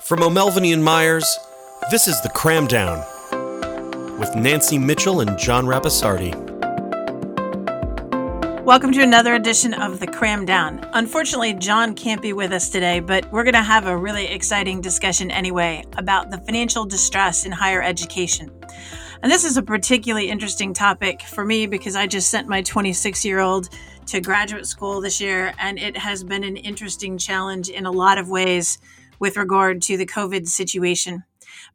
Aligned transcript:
From 0.00 0.22
O'Melveny 0.22 0.72
and 0.72 0.84
Myers, 0.84 1.38
this 1.90 2.06
is 2.06 2.20
the 2.20 2.28
Cram 2.28 2.66
Down 2.66 2.98
with 4.20 4.36
Nancy 4.36 4.78
Mitchell 4.78 5.20
and 5.20 5.36
John 5.38 5.64
Rapisardi. 5.64 6.32
Welcome 8.62 8.92
to 8.92 9.02
another 9.02 9.34
edition 9.34 9.74
of 9.74 9.98
the 9.98 10.06
Cram 10.06 10.44
Down. 10.44 10.88
Unfortunately, 10.92 11.54
John 11.54 11.94
can't 11.94 12.22
be 12.22 12.32
with 12.32 12.52
us 12.52 12.68
today, 12.68 13.00
but 13.00 13.30
we're 13.32 13.42
going 13.42 13.54
to 13.54 13.62
have 13.62 13.86
a 13.86 13.96
really 13.96 14.26
exciting 14.26 14.80
discussion 14.80 15.30
anyway 15.30 15.82
about 15.96 16.30
the 16.30 16.38
financial 16.38 16.84
distress 16.84 17.44
in 17.44 17.50
higher 17.50 17.82
education. 17.82 18.52
And 19.22 19.32
this 19.32 19.44
is 19.44 19.56
a 19.56 19.62
particularly 19.62 20.28
interesting 20.28 20.72
topic 20.72 21.22
for 21.22 21.44
me 21.44 21.66
because 21.66 21.96
I 21.96 22.06
just 22.06 22.30
sent 22.30 22.46
my 22.46 22.62
26 22.62 23.24
year 23.24 23.40
old 23.40 23.70
to 24.06 24.20
graduate 24.20 24.66
school 24.66 25.00
this 25.00 25.20
year, 25.20 25.52
and 25.58 25.78
it 25.78 25.96
has 25.96 26.22
been 26.22 26.44
an 26.44 26.56
interesting 26.56 27.18
challenge 27.18 27.70
in 27.70 27.86
a 27.86 27.90
lot 27.90 28.18
of 28.18 28.28
ways 28.28 28.78
with 29.18 29.36
regard 29.36 29.82
to 29.82 29.96
the 29.96 30.06
COVID 30.06 30.48
situation. 30.48 31.24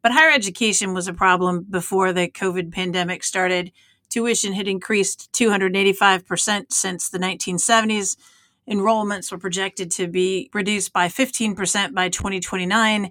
But 0.02 0.12
higher 0.12 0.30
education 0.30 0.94
was 0.94 1.08
a 1.08 1.14
problem 1.14 1.66
before 1.68 2.12
the 2.12 2.28
COVID 2.28 2.72
pandemic 2.72 3.24
started. 3.24 3.72
Tuition 4.08 4.52
had 4.52 4.68
increased 4.68 5.32
285% 5.32 6.72
since 6.72 7.08
the 7.08 7.18
1970s. 7.18 8.16
Enrollments 8.68 9.32
were 9.32 9.38
projected 9.38 9.90
to 9.92 10.06
be 10.06 10.50
reduced 10.52 10.92
by 10.92 11.08
15% 11.08 11.94
by 11.94 12.08
2029, 12.08 13.10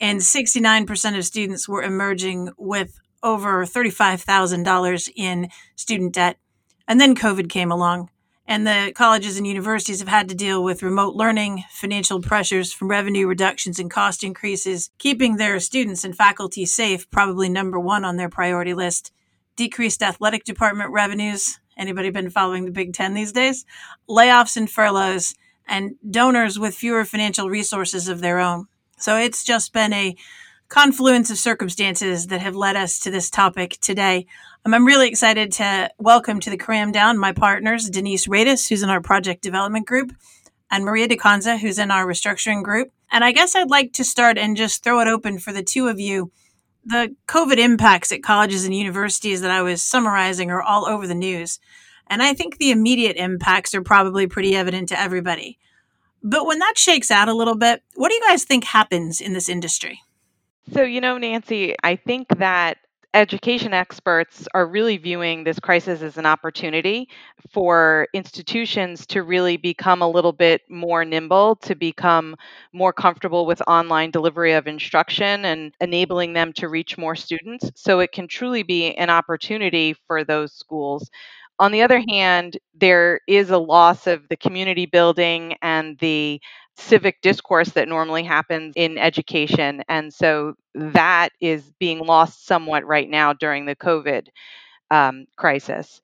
and 0.00 0.20
69% 0.20 1.18
of 1.18 1.24
students 1.24 1.68
were 1.68 1.82
emerging 1.82 2.50
with 2.56 3.00
over 3.22 3.64
$35,000 3.64 5.10
in 5.16 5.48
student 5.76 6.12
debt. 6.12 6.36
And 6.86 7.00
then 7.00 7.16
COVID 7.16 7.48
came 7.48 7.72
along 7.72 8.10
and 8.46 8.66
the 8.66 8.92
colleges 8.94 9.38
and 9.38 9.46
universities 9.46 10.00
have 10.00 10.08
had 10.08 10.28
to 10.28 10.34
deal 10.34 10.62
with 10.62 10.82
remote 10.82 11.14
learning, 11.14 11.64
financial 11.70 12.20
pressures 12.20 12.72
from 12.72 12.88
revenue 12.88 13.26
reductions 13.26 13.78
and 13.78 13.90
cost 13.90 14.22
increases, 14.22 14.90
keeping 14.98 15.36
their 15.36 15.58
students 15.60 16.04
and 16.04 16.16
faculty 16.16 16.66
safe, 16.66 17.10
probably 17.10 17.48
number 17.48 17.80
one 17.80 18.04
on 18.04 18.16
their 18.16 18.28
priority 18.28 18.74
list, 18.74 19.12
decreased 19.56 20.02
athletic 20.02 20.44
department 20.44 20.90
revenues. 20.90 21.58
Anybody 21.76 22.10
been 22.10 22.30
following 22.30 22.66
the 22.66 22.70
Big 22.70 22.92
Ten 22.92 23.14
these 23.14 23.32
days? 23.32 23.64
Layoffs 24.08 24.56
and 24.56 24.70
furloughs, 24.70 25.34
and 25.66 25.96
donors 26.08 26.58
with 26.58 26.74
fewer 26.74 27.04
financial 27.04 27.48
resources 27.48 28.08
of 28.08 28.20
their 28.20 28.38
own. 28.38 28.66
So 28.98 29.16
it's 29.16 29.42
just 29.42 29.72
been 29.72 29.92
a 29.92 30.16
confluence 30.68 31.30
of 31.30 31.38
circumstances 31.38 32.28
that 32.28 32.40
have 32.40 32.56
led 32.56 32.76
us 32.76 32.98
to 33.00 33.10
this 33.10 33.30
topic 33.30 33.78
today. 33.80 34.26
Um, 34.64 34.74
I'm 34.74 34.86
really 34.86 35.08
excited 35.08 35.52
to 35.52 35.90
welcome 35.98 36.40
to 36.40 36.50
the 36.50 36.56
Cram 36.56 36.92
Down 36.92 37.18
my 37.18 37.32
partners, 37.32 37.90
Denise 37.90 38.26
Raytis, 38.26 38.68
who's 38.68 38.82
in 38.82 38.90
our 38.90 39.00
project 39.00 39.42
development 39.42 39.86
group, 39.86 40.12
and 40.70 40.84
Maria 40.84 41.06
DiConza, 41.06 41.58
who's 41.58 41.78
in 41.78 41.90
our 41.90 42.06
restructuring 42.06 42.62
group. 42.62 42.92
And 43.12 43.22
I 43.22 43.32
guess 43.32 43.54
I'd 43.54 43.70
like 43.70 43.92
to 43.94 44.04
start 44.04 44.38
and 44.38 44.56
just 44.56 44.82
throw 44.82 45.00
it 45.00 45.08
open 45.08 45.38
for 45.38 45.52
the 45.52 45.62
two 45.62 45.86
of 45.88 46.00
you. 46.00 46.32
The 46.84 47.14
COVID 47.28 47.58
impacts 47.58 48.12
at 48.12 48.22
colleges 48.22 48.64
and 48.64 48.74
universities 48.74 49.40
that 49.40 49.50
I 49.50 49.62
was 49.62 49.82
summarizing 49.82 50.50
are 50.50 50.62
all 50.62 50.86
over 50.86 51.06
the 51.06 51.14
news. 51.14 51.60
And 52.08 52.22
I 52.22 52.34
think 52.34 52.58
the 52.58 52.70
immediate 52.70 53.16
impacts 53.16 53.74
are 53.74 53.82
probably 53.82 54.26
pretty 54.26 54.54
evident 54.56 54.88
to 54.90 55.00
everybody. 55.00 55.58
But 56.22 56.46
when 56.46 56.58
that 56.58 56.78
shakes 56.78 57.10
out 57.10 57.28
a 57.28 57.34
little 57.34 57.54
bit, 57.54 57.82
what 57.94 58.08
do 58.08 58.14
you 58.14 58.22
guys 58.26 58.44
think 58.44 58.64
happens 58.64 59.20
in 59.20 59.34
this 59.34 59.48
industry? 59.48 60.00
So, 60.72 60.82
you 60.82 61.00
know, 61.00 61.18
Nancy, 61.18 61.74
I 61.82 61.96
think 61.96 62.28
that 62.38 62.78
education 63.12 63.72
experts 63.72 64.48
are 64.54 64.66
really 64.66 64.96
viewing 64.96 65.44
this 65.44 65.60
crisis 65.60 66.02
as 66.02 66.16
an 66.18 66.26
opportunity 66.26 67.08
for 67.52 68.08
institutions 68.12 69.06
to 69.06 69.22
really 69.22 69.56
become 69.56 70.02
a 70.02 70.08
little 70.10 70.32
bit 70.32 70.62
more 70.68 71.04
nimble, 71.04 71.54
to 71.56 71.76
become 71.76 72.34
more 72.72 72.92
comfortable 72.92 73.46
with 73.46 73.62
online 73.68 74.10
delivery 74.10 74.54
of 74.54 74.66
instruction 74.66 75.44
and 75.44 75.72
enabling 75.80 76.32
them 76.32 76.52
to 76.54 76.68
reach 76.68 76.98
more 76.98 77.14
students. 77.14 77.70
So 77.76 78.00
it 78.00 78.10
can 78.10 78.26
truly 78.26 78.64
be 78.64 78.94
an 78.96 79.10
opportunity 79.10 79.94
for 80.08 80.24
those 80.24 80.52
schools. 80.52 81.08
On 81.58 81.72
the 81.72 81.82
other 81.82 82.02
hand, 82.08 82.58
there 82.74 83.20
is 83.28 83.50
a 83.50 83.58
loss 83.58 84.06
of 84.06 84.28
the 84.28 84.36
community 84.36 84.86
building 84.86 85.56
and 85.62 85.96
the 85.98 86.40
civic 86.76 87.20
discourse 87.22 87.70
that 87.70 87.88
normally 87.88 88.24
happens 88.24 88.74
in 88.76 88.98
education. 88.98 89.82
And 89.88 90.12
so 90.12 90.54
that 90.74 91.28
is 91.40 91.70
being 91.78 92.00
lost 92.00 92.46
somewhat 92.46 92.84
right 92.84 93.08
now 93.08 93.32
during 93.32 93.66
the 93.66 93.76
COVID 93.76 94.26
um, 94.90 95.26
crisis. 95.36 96.00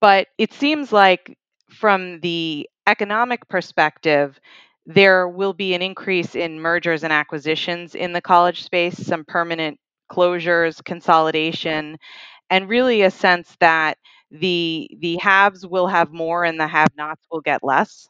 But 0.00 0.28
it 0.38 0.52
seems 0.52 0.92
like, 0.92 1.36
from 1.68 2.20
the 2.20 2.68
economic 2.86 3.48
perspective, 3.48 4.38
there 4.86 5.28
will 5.28 5.52
be 5.52 5.74
an 5.74 5.82
increase 5.82 6.34
in 6.34 6.60
mergers 6.60 7.02
and 7.02 7.12
acquisitions 7.12 7.94
in 7.94 8.12
the 8.12 8.20
college 8.20 8.62
space, 8.62 8.96
some 8.96 9.24
permanent 9.24 9.78
closures, 10.10 10.82
consolidation, 10.82 11.98
and 12.48 12.68
really 12.68 13.02
a 13.02 13.10
sense 13.10 13.56
that 13.58 13.98
the 14.30 14.90
the 14.98 15.16
haves 15.16 15.66
will 15.66 15.86
have 15.86 16.12
more 16.12 16.44
and 16.44 16.58
the 16.58 16.66
have-nots 16.66 17.22
will 17.30 17.40
get 17.40 17.62
less. 17.62 18.08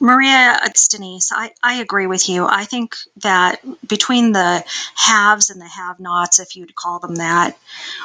Maria, 0.00 0.60
it's 0.64 0.88
Denise. 0.88 1.32
I, 1.32 1.50
I 1.62 1.80
agree 1.80 2.06
with 2.06 2.28
you. 2.28 2.46
I 2.46 2.64
think 2.64 2.94
that 3.18 3.60
between 3.86 4.30
the 4.30 4.64
haves 4.94 5.50
and 5.50 5.60
the 5.60 5.66
have 5.66 5.98
nots, 5.98 6.38
if 6.38 6.54
you'd 6.54 6.74
call 6.74 7.00
them 7.00 7.16
that, 7.16 7.58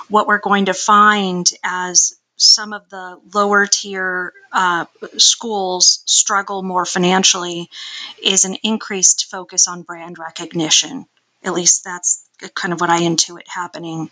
what 0.10 0.26
we're 0.26 0.40
going 0.40 0.66
to 0.66 0.74
find 0.74 1.48
as 1.64 2.16
some 2.36 2.74
of 2.74 2.90
the 2.90 3.20
lower 3.34 3.68
tier 3.68 4.34
uh, 4.52 4.86
schools 5.18 6.02
struggle 6.06 6.64
more 6.64 6.86
financially 6.86 7.70
is 8.22 8.46
an 8.46 8.56
increased 8.64 9.26
focus 9.30 9.68
on 9.68 9.84
brand 9.84 10.18
recognition. 10.18 11.06
At 11.44 11.54
least 11.54 11.84
that's 11.84 12.28
kind 12.56 12.74
of 12.74 12.82
what 12.82 12.90
I 12.90 13.02
intuit 13.02 13.48
happening. 13.48 14.10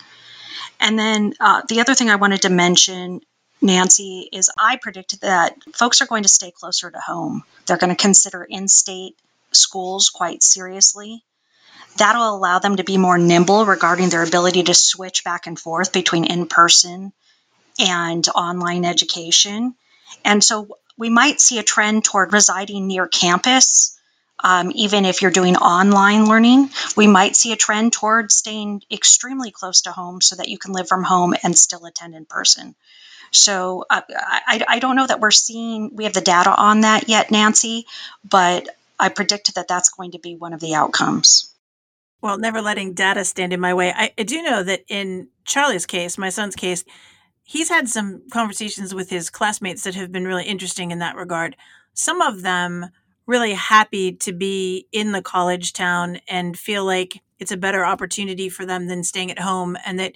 And 0.79 0.99
then 0.99 1.33
uh, 1.39 1.63
the 1.67 1.81
other 1.81 1.95
thing 1.95 2.11
I 2.11 2.17
wanted 2.17 2.43
to 2.43 2.49
mention 2.49 3.21
Nancy, 3.61 4.27
is 4.31 4.49
I 4.57 4.77
predict 4.77 5.21
that 5.21 5.55
folks 5.73 6.01
are 6.01 6.07
going 6.07 6.23
to 6.23 6.29
stay 6.29 6.51
closer 6.51 6.89
to 6.89 6.99
home. 6.99 7.43
They're 7.65 7.77
going 7.77 7.95
to 7.95 8.01
consider 8.01 8.43
in 8.43 8.67
state 8.67 9.15
schools 9.51 10.09
quite 10.09 10.41
seriously. 10.41 11.23
That'll 11.97 12.35
allow 12.35 12.59
them 12.59 12.77
to 12.77 12.83
be 12.83 12.97
more 12.97 13.17
nimble 13.17 13.65
regarding 13.65 14.09
their 14.09 14.23
ability 14.23 14.63
to 14.63 14.73
switch 14.73 15.23
back 15.23 15.45
and 15.45 15.59
forth 15.59 15.91
between 15.91 16.25
in 16.25 16.47
person 16.47 17.13
and 17.79 18.27
online 18.29 18.85
education. 18.85 19.75
And 20.23 20.43
so 20.43 20.77
we 20.97 21.09
might 21.09 21.39
see 21.41 21.59
a 21.59 21.63
trend 21.63 22.03
toward 22.03 22.33
residing 22.33 22.87
near 22.87 23.07
campus. 23.07 23.97
Um, 24.43 24.71
even 24.73 25.05
if 25.05 25.21
you're 25.21 25.31
doing 25.31 25.55
online 25.55 26.25
learning, 26.25 26.71
we 26.97 27.07
might 27.07 27.35
see 27.35 27.51
a 27.51 27.57
trend 27.57 27.93
toward 27.93 28.31
staying 28.31 28.81
extremely 28.91 29.51
close 29.51 29.81
to 29.81 29.91
home 29.91 30.21
so 30.21 30.35
that 30.37 30.49
you 30.49 30.57
can 30.57 30.71
live 30.73 30.87
from 30.87 31.03
home 31.03 31.35
and 31.43 31.55
still 31.55 31.85
attend 31.85 32.15
in 32.15 32.25
person. 32.25 32.75
So 33.31 33.85
uh, 33.89 34.01
I, 34.09 34.63
I 34.67 34.79
don't 34.79 34.95
know 34.95 35.07
that 35.07 35.19
we're 35.19 35.31
seeing, 35.31 35.95
we 35.95 36.03
have 36.03 36.13
the 36.13 36.21
data 36.21 36.53
on 36.53 36.81
that 36.81 37.07
yet, 37.07 37.31
Nancy, 37.31 37.85
but 38.29 38.67
I 38.99 39.09
predict 39.09 39.55
that 39.55 39.67
that's 39.67 39.89
going 39.89 40.11
to 40.11 40.19
be 40.19 40.35
one 40.35 40.53
of 40.53 40.59
the 40.59 40.75
outcomes. 40.75 41.53
Well, 42.21 42.37
never 42.37 42.61
letting 42.61 42.93
data 42.93 43.25
stand 43.25 43.51
in 43.53 43.59
my 43.59 43.73
way. 43.73 43.91
I, 43.95 44.13
I 44.17 44.23
do 44.23 44.43
know 44.43 44.61
that 44.63 44.83
in 44.87 45.29
Charlie's 45.45 45.85
case, 45.87 46.17
my 46.17 46.29
son's 46.29 46.55
case, 46.55 46.83
he's 47.43 47.69
had 47.69 47.89
some 47.89 48.21
conversations 48.31 48.93
with 48.93 49.09
his 49.09 49.29
classmates 49.29 49.83
that 49.83 49.95
have 49.95 50.11
been 50.11 50.27
really 50.27 50.45
interesting 50.45 50.91
in 50.91 50.99
that 50.99 51.15
regard. 51.15 51.55
Some 51.93 52.21
of 52.21 52.43
them 52.43 52.87
really 53.25 53.53
happy 53.53 54.11
to 54.11 54.33
be 54.33 54.87
in 54.91 55.13
the 55.13 55.21
college 55.21 55.73
town 55.73 56.19
and 56.27 56.57
feel 56.57 56.85
like 56.85 57.21
it's 57.39 57.51
a 57.51 57.57
better 57.57 57.83
opportunity 57.85 58.49
for 58.49 58.65
them 58.65 58.87
than 58.87 59.03
staying 59.03 59.31
at 59.31 59.39
home 59.39 59.77
and 59.85 59.99
that 59.99 60.13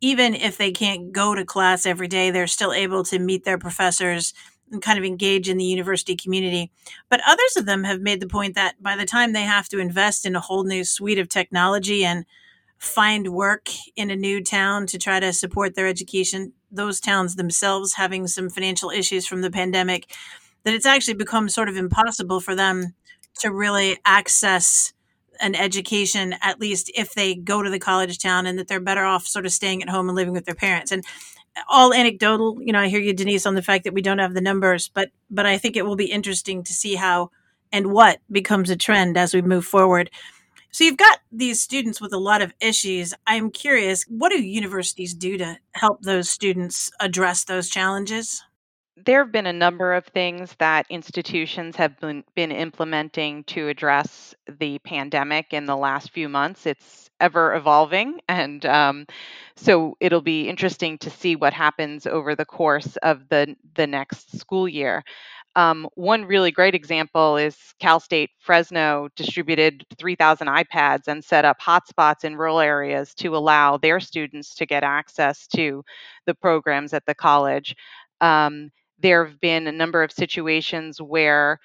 even 0.00 0.34
if 0.34 0.56
they 0.56 0.70
can't 0.70 1.12
go 1.12 1.34
to 1.34 1.44
class 1.44 1.86
every 1.86 2.08
day, 2.08 2.30
they're 2.30 2.46
still 2.46 2.72
able 2.72 3.04
to 3.04 3.18
meet 3.18 3.44
their 3.44 3.58
professors 3.58 4.32
and 4.70 4.82
kind 4.82 4.98
of 4.98 5.04
engage 5.04 5.48
in 5.48 5.56
the 5.56 5.64
university 5.64 6.14
community. 6.14 6.70
But 7.08 7.20
others 7.26 7.56
of 7.56 7.66
them 7.66 7.84
have 7.84 8.00
made 8.00 8.20
the 8.20 8.28
point 8.28 8.54
that 8.54 8.82
by 8.82 8.96
the 8.96 9.06
time 9.06 9.32
they 9.32 9.42
have 9.42 9.68
to 9.70 9.78
invest 9.78 10.26
in 10.26 10.36
a 10.36 10.40
whole 10.40 10.64
new 10.64 10.84
suite 10.84 11.18
of 11.18 11.28
technology 11.28 12.04
and 12.04 12.24
find 12.78 13.28
work 13.28 13.68
in 13.96 14.10
a 14.10 14.16
new 14.16 14.42
town 14.42 14.86
to 14.86 14.98
try 14.98 15.18
to 15.18 15.32
support 15.32 15.74
their 15.74 15.88
education, 15.88 16.52
those 16.70 17.00
towns 17.00 17.34
themselves 17.34 17.94
having 17.94 18.26
some 18.26 18.48
financial 18.48 18.90
issues 18.90 19.26
from 19.26 19.40
the 19.40 19.50
pandemic, 19.50 20.14
that 20.64 20.74
it's 20.74 20.86
actually 20.86 21.14
become 21.14 21.48
sort 21.48 21.68
of 21.68 21.76
impossible 21.76 22.40
for 22.40 22.54
them 22.54 22.94
to 23.40 23.50
really 23.50 23.98
access 24.04 24.92
an 25.40 25.54
education, 25.54 26.34
at 26.42 26.60
least 26.60 26.90
if 26.94 27.14
they 27.14 27.34
go 27.34 27.62
to 27.62 27.70
the 27.70 27.78
college 27.78 28.18
town, 28.18 28.46
and 28.46 28.58
that 28.58 28.68
they're 28.68 28.80
better 28.80 29.04
off 29.04 29.26
sort 29.26 29.46
of 29.46 29.52
staying 29.52 29.82
at 29.82 29.88
home 29.88 30.08
and 30.08 30.16
living 30.16 30.34
with 30.34 30.44
their 30.44 30.54
parents. 30.54 30.92
And 30.92 31.04
all 31.68 31.92
anecdotal, 31.92 32.58
you 32.62 32.72
know, 32.72 32.80
I 32.80 32.88
hear 32.88 33.00
you, 33.00 33.12
Denise, 33.12 33.46
on 33.46 33.54
the 33.54 33.62
fact 33.62 33.84
that 33.84 33.94
we 33.94 34.02
don't 34.02 34.18
have 34.18 34.34
the 34.34 34.40
numbers, 34.40 34.88
but 34.88 35.10
but 35.30 35.46
I 35.46 35.58
think 35.58 35.76
it 35.76 35.86
will 35.86 35.96
be 35.96 36.10
interesting 36.10 36.62
to 36.64 36.72
see 36.72 36.94
how 36.94 37.30
and 37.72 37.92
what 37.92 38.20
becomes 38.30 38.70
a 38.70 38.76
trend 38.76 39.16
as 39.16 39.34
we 39.34 39.42
move 39.42 39.64
forward. 39.64 40.10
So 40.70 40.84
you've 40.84 40.96
got 40.96 41.20
these 41.32 41.60
students 41.60 42.00
with 42.00 42.12
a 42.12 42.18
lot 42.18 42.42
of 42.42 42.52
issues. 42.60 43.14
I'm 43.26 43.50
curious, 43.50 44.04
what 44.04 44.30
do 44.30 44.42
universities 44.42 45.14
do 45.14 45.38
to 45.38 45.58
help 45.72 46.02
those 46.02 46.28
students 46.28 46.90
address 47.00 47.44
those 47.44 47.68
challenges? 47.68 48.42
There 49.04 49.22
have 49.22 49.32
been 49.32 49.46
a 49.46 49.52
number 49.52 49.94
of 49.94 50.06
things 50.06 50.54
that 50.58 50.86
institutions 50.90 51.76
have 51.76 51.98
been, 52.00 52.24
been 52.34 52.52
implementing 52.52 53.44
to 53.44 53.68
address 53.68 54.34
the 54.58 54.78
pandemic 54.80 55.52
in 55.52 55.66
the 55.66 55.76
last 55.76 56.10
few 56.10 56.28
months. 56.28 56.66
It's 56.66 57.10
ever 57.20 57.54
evolving. 57.54 58.20
And 58.28 58.64
um, 58.66 59.06
so 59.56 59.96
it'll 60.00 60.22
be 60.22 60.48
interesting 60.48 60.98
to 60.98 61.10
see 61.10 61.36
what 61.36 61.52
happens 61.52 62.06
over 62.06 62.34
the 62.34 62.44
course 62.44 62.96
of 62.98 63.28
the, 63.28 63.56
the 63.74 63.86
next 63.86 64.38
school 64.38 64.68
year. 64.68 65.02
Um, 65.56 65.88
one 65.94 66.24
really 66.24 66.52
great 66.52 66.74
example 66.76 67.36
is 67.36 67.56
Cal 67.80 67.98
State 67.98 68.30
Fresno 68.38 69.08
distributed 69.16 69.84
3,000 69.98 70.46
iPads 70.46 71.08
and 71.08 71.24
set 71.24 71.44
up 71.44 71.60
hotspots 71.60 72.22
in 72.22 72.36
rural 72.36 72.60
areas 72.60 73.12
to 73.14 73.36
allow 73.36 73.76
their 73.76 73.98
students 73.98 74.54
to 74.56 74.66
get 74.66 74.84
access 74.84 75.48
to 75.48 75.84
the 76.26 76.34
programs 76.34 76.92
at 76.92 77.06
the 77.06 77.14
college. 77.14 77.74
Um, 78.20 78.70
there 78.98 79.24
have 79.24 79.40
been 79.40 79.66
a 79.66 79.72
number 79.72 80.02
of 80.02 80.12
situations 80.12 81.00
where 81.00 81.58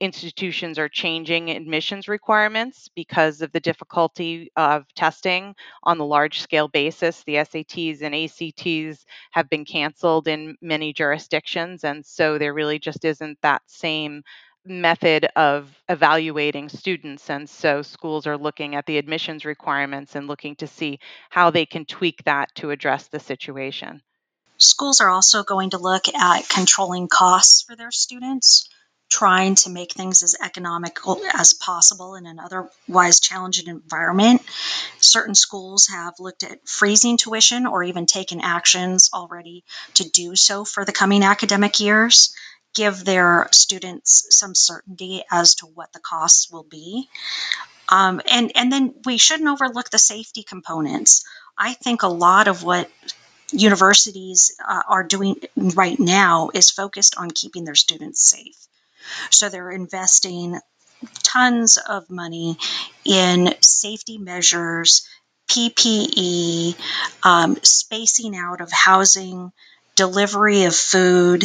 institutions 0.00 0.78
are 0.78 0.88
changing 0.88 1.50
admissions 1.50 2.08
requirements 2.08 2.88
because 2.96 3.40
of 3.40 3.52
the 3.52 3.60
difficulty 3.60 4.50
of 4.56 4.84
testing 4.96 5.54
on 5.84 5.96
the 5.98 6.04
large 6.04 6.40
scale 6.40 6.68
basis. 6.68 7.22
The 7.24 7.36
SATs 7.38 8.02
and 8.02 8.14
ACTs 8.14 9.06
have 9.30 9.48
been 9.48 9.64
canceled 9.64 10.28
in 10.28 10.56
many 10.60 10.92
jurisdictions, 10.92 11.84
and 11.84 12.04
so 12.04 12.36
there 12.38 12.52
really 12.54 12.78
just 12.80 13.04
isn't 13.04 13.38
that 13.42 13.62
same 13.66 14.22
method 14.64 15.26
of 15.36 15.70
evaluating 15.88 16.68
students. 16.68 17.30
And 17.30 17.48
so 17.48 17.82
schools 17.82 18.26
are 18.26 18.38
looking 18.38 18.74
at 18.74 18.86
the 18.86 18.98
admissions 18.98 19.44
requirements 19.44 20.14
and 20.16 20.26
looking 20.28 20.56
to 20.56 20.66
see 20.66 20.98
how 21.30 21.50
they 21.50 21.66
can 21.66 21.84
tweak 21.86 22.22
that 22.24 22.54
to 22.56 22.70
address 22.70 23.08
the 23.08 23.20
situation. 23.20 24.02
Schools 24.62 25.00
are 25.00 25.10
also 25.10 25.42
going 25.42 25.70
to 25.70 25.78
look 25.78 26.08
at 26.08 26.48
controlling 26.48 27.08
costs 27.08 27.62
for 27.62 27.74
their 27.74 27.90
students, 27.90 28.68
trying 29.10 29.56
to 29.56 29.70
make 29.70 29.92
things 29.92 30.22
as 30.22 30.36
economical 30.40 31.20
as 31.34 31.52
possible 31.52 32.14
in 32.14 32.26
an 32.26 32.38
otherwise 32.38 33.18
challenging 33.18 33.66
environment. 33.66 34.40
Certain 35.00 35.34
schools 35.34 35.88
have 35.88 36.14
looked 36.20 36.44
at 36.44 36.66
freezing 36.66 37.16
tuition 37.16 37.66
or 37.66 37.82
even 37.82 38.06
taken 38.06 38.40
actions 38.40 39.10
already 39.12 39.64
to 39.94 40.08
do 40.08 40.36
so 40.36 40.64
for 40.64 40.84
the 40.84 40.92
coming 40.92 41.24
academic 41.24 41.80
years, 41.80 42.32
give 42.74 43.04
their 43.04 43.48
students 43.50 44.26
some 44.30 44.54
certainty 44.54 45.24
as 45.30 45.56
to 45.56 45.66
what 45.66 45.92
the 45.92 46.00
costs 46.00 46.50
will 46.50 46.64
be. 46.64 47.08
Um, 47.88 48.20
and, 48.30 48.52
and 48.54 48.72
then 48.72 48.94
we 49.04 49.18
shouldn't 49.18 49.48
overlook 49.48 49.90
the 49.90 49.98
safety 49.98 50.44
components. 50.44 51.24
I 51.58 51.74
think 51.74 52.02
a 52.02 52.08
lot 52.08 52.48
of 52.48 52.62
what 52.62 52.88
universities 53.52 54.56
uh, 54.66 54.82
are 54.88 55.04
doing 55.04 55.36
right 55.56 55.98
now 55.98 56.50
is 56.54 56.70
focused 56.70 57.16
on 57.16 57.30
keeping 57.30 57.64
their 57.64 57.74
students 57.74 58.22
safe. 58.22 58.56
So 59.30 59.48
they're 59.48 59.70
investing 59.70 60.58
tons 61.22 61.76
of 61.76 62.08
money 62.10 62.56
in 63.04 63.54
safety 63.60 64.18
measures, 64.18 65.06
PPE, 65.48 66.76
um, 67.22 67.58
spacing 67.62 68.36
out 68.36 68.60
of 68.60 68.70
housing, 68.70 69.52
delivery 69.96 70.64
of 70.64 70.74
food, 70.74 71.44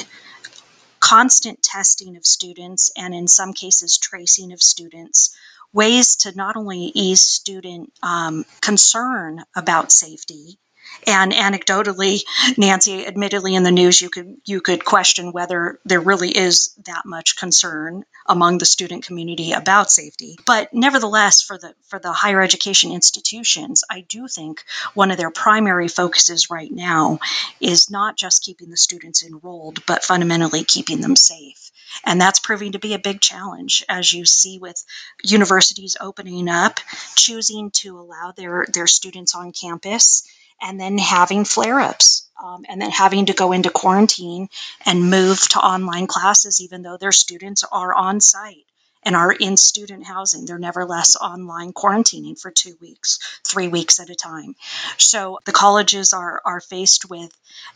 constant 1.00 1.62
testing 1.62 2.16
of 2.18 2.26
students, 2.26 2.92
and 2.96 3.14
in 3.14 3.28
some 3.28 3.54
cases, 3.54 3.98
tracing 3.98 4.54
of 4.54 4.62
students. 4.62 5.36
Ways 5.74 6.16
to 6.18 6.36
not 6.36 6.56
only 6.56 6.92
ease 6.96 7.22
student 7.22 7.92
um, 8.02 8.46
concern 8.62 9.44
about 9.56 9.92
safety, 9.92 10.58
and 11.06 11.32
anecdotally, 11.32 12.24
Nancy, 12.58 13.06
admittedly, 13.06 13.56
in 13.56 13.64
the 13.64 13.72
news, 13.72 14.02
you 14.02 14.10
could 14.10 14.38
you 14.46 14.62
could 14.62 14.84
question 14.84 15.32
whether 15.32 15.80
there 15.86 16.02
really 16.02 16.30
is 16.30 16.74
that 16.86 17.06
much 17.06 17.38
concern 17.38 18.04
among 18.26 18.58
the 18.58 18.66
student 18.66 19.06
community 19.06 19.54
about 19.54 19.90
safety. 19.90 20.38
But 20.46 20.74
nevertheless, 20.74 21.42
for 21.42 21.58
the 21.58 21.74
for 21.88 22.00
the 22.00 22.12
higher 22.12 22.42
education 22.42 22.92
institutions, 22.92 23.84
I 23.90 24.02
do 24.02 24.28
think 24.28 24.64
one 24.94 25.12
of 25.12 25.18
their 25.18 25.32
primary 25.32 25.88
focuses 25.88 26.50
right 26.50 26.72
now 26.72 27.20
is 27.62 27.90
not 27.90 28.18
just 28.18 28.44
keeping 28.44 28.70
the 28.70 28.78
students 28.78 29.24
enrolled, 29.24 29.86
but 29.86 30.04
fundamentally 30.04 30.64
keeping 30.64 31.00
them 31.00 31.16
safe. 31.16 31.72
And 32.06 32.20
that's 32.20 32.40
proving 32.40 32.74
to 32.74 32.80
be 32.80 32.94
a 32.94 33.00
big 33.00 33.22
challenge, 33.22 33.84
as 33.88 34.12
you 34.12 34.26
see 34.26 34.60
with 34.60 34.84
universities 35.24 35.96
opening 36.00 36.50
up, 36.50 36.80
choosing 37.16 37.72
to 37.72 37.98
allow 37.98 38.34
their, 38.36 38.66
their 38.72 38.88
students 38.88 39.34
on 39.36 39.52
campus 39.54 40.28
and 40.62 40.80
then 40.80 40.98
having 40.98 41.46
flare 41.46 41.80
ups 41.80 42.28
um, 42.44 42.66
and 42.68 42.82
then 42.82 42.92
having 42.92 43.28
to 43.28 43.34
go 43.34 43.52
into 43.52 43.70
quarantine 43.70 44.50
and 44.86 45.10
move 45.10 45.40
to 45.50 45.60
online 45.60 46.08
classes, 46.08 46.62
even 46.62 46.82
though 46.82 46.98
their 46.98 47.12
students 47.12 47.64
are 47.72 47.94
on 47.94 48.20
site 48.20 48.66
and 49.04 49.16
are 49.16 49.32
in 49.32 49.58
student 49.58 50.06
housing. 50.06 50.46
They're 50.46 50.60
nevertheless 50.60 51.16
online 51.16 51.74
quarantining 51.74 52.40
for 52.40 52.52
two 52.52 52.78
weeks, 52.82 53.20
three 53.46 53.68
weeks 53.68 54.00
at 54.00 54.10
a 54.10 54.16
time. 54.16 54.56
So 54.98 55.40
the 55.46 55.52
colleges 55.52 56.14
are, 56.14 56.42
are 56.44 56.60
faced 56.60 57.10
with 57.10 57.32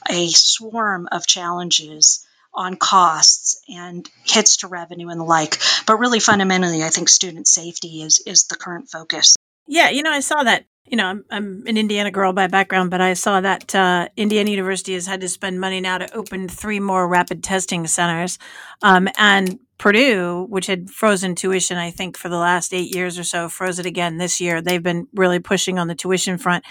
a 0.10 0.28
swarm 0.30 1.08
of 1.12 1.26
challenges 1.26 2.26
on 2.54 2.76
costs 2.76 3.62
and 3.70 4.10
hits 4.26 4.58
to 4.58 4.68
revenue 4.68 5.08
and 5.08 5.22
the 5.22 5.26
like. 5.26 5.62
But 5.88 6.00
really 6.00 6.20
fundamentally, 6.20 6.84
I 6.84 6.90
think 6.90 7.08
student 7.08 7.48
safety 7.48 8.02
is, 8.02 8.22
is 8.26 8.46
the 8.46 8.58
current 8.58 8.90
focus. 8.90 9.38
Yeah, 9.68 9.90
you 9.90 10.04
know, 10.04 10.12
I 10.12 10.20
saw 10.20 10.44
that 10.44 10.66
you 10.88 10.98
know, 10.98 11.06
I'm, 11.06 11.26
I'm 11.30 11.64
an 11.68 11.78
Indiana 11.78 12.12
girl 12.12 12.34
by 12.34 12.48
background, 12.48 12.92
but 12.92 13.02
I 13.02 13.14
saw 13.14 13.40
that 13.40 13.74
uh, 13.74 14.10
Indiana 14.18 14.50
University 14.50 14.94
has 14.94 15.08
had 15.08 15.22
to 15.22 15.30
spend 15.30 15.60
money 15.60 15.80
now 15.80 15.98
to 15.98 16.14
open 16.14 16.50
three 16.50 16.80
more 16.80 17.08
rapid 17.08 17.44
testing 17.44 17.88
centers. 17.88 18.38
Um, 18.82 19.08
and 19.18 19.60
Purdue, 19.78 20.46
which 20.50 20.68
had 20.68 20.92
frozen 20.92 21.34
tuition, 21.34 21.78
I 21.78 21.92
think, 21.92 22.18
for 22.18 22.30
the 22.30 22.38
last 22.38 22.74
eight 22.74 22.94
years 22.94 23.18
or 23.18 23.24
so, 23.24 23.48
froze 23.48 23.80
it 23.80 23.86
again 23.86 24.18
this 24.18 24.42
year. 24.42 24.62
They've 24.62 24.84
been 24.84 25.08
really 25.14 25.40
pushing 25.40 25.80
on 25.80 25.88
the 25.88 25.96
tuition 25.96 26.38
front. 26.38 26.66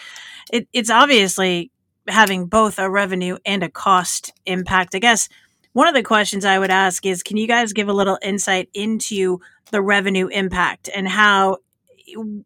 It, 0.52 0.68
it's 0.72 0.90
obviously 0.90 1.70
having 2.08 2.46
both 2.46 2.78
a 2.78 2.90
revenue 2.90 3.38
and 3.44 3.62
a 3.62 3.70
cost 3.70 4.32
impact. 4.46 4.94
I 4.94 4.98
guess 4.98 5.28
one 5.72 5.88
of 5.88 5.94
the 5.94 6.02
questions 6.02 6.44
I 6.44 6.58
would 6.58 6.70
ask 6.70 7.06
is 7.06 7.22
can 7.22 7.36
you 7.36 7.46
guys 7.46 7.72
give 7.72 7.88
a 7.88 7.92
little 7.92 8.18
insight 8.22 8.68
into 8.74 9.40
the 9.70 9.80
revenue 9.80 10.26
impact 10.26 10.90
and 10.94 11.08
how 11.08 11.58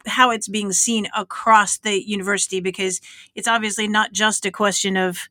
how 0.06 0.30
it's 0.30 0.48
being 0.48 0.72
seen 0.72 1.08
across 1.16 1.78
the 1.78 2.06
university 2.08 2.60
because 2.60 3.00
it's 3.34 3.48
obviously 3.48 3.88
not 3.88 4.12
just 4.12 4.46
a 4.46 4.50
question 4.50 4.96
of 4.96 5.28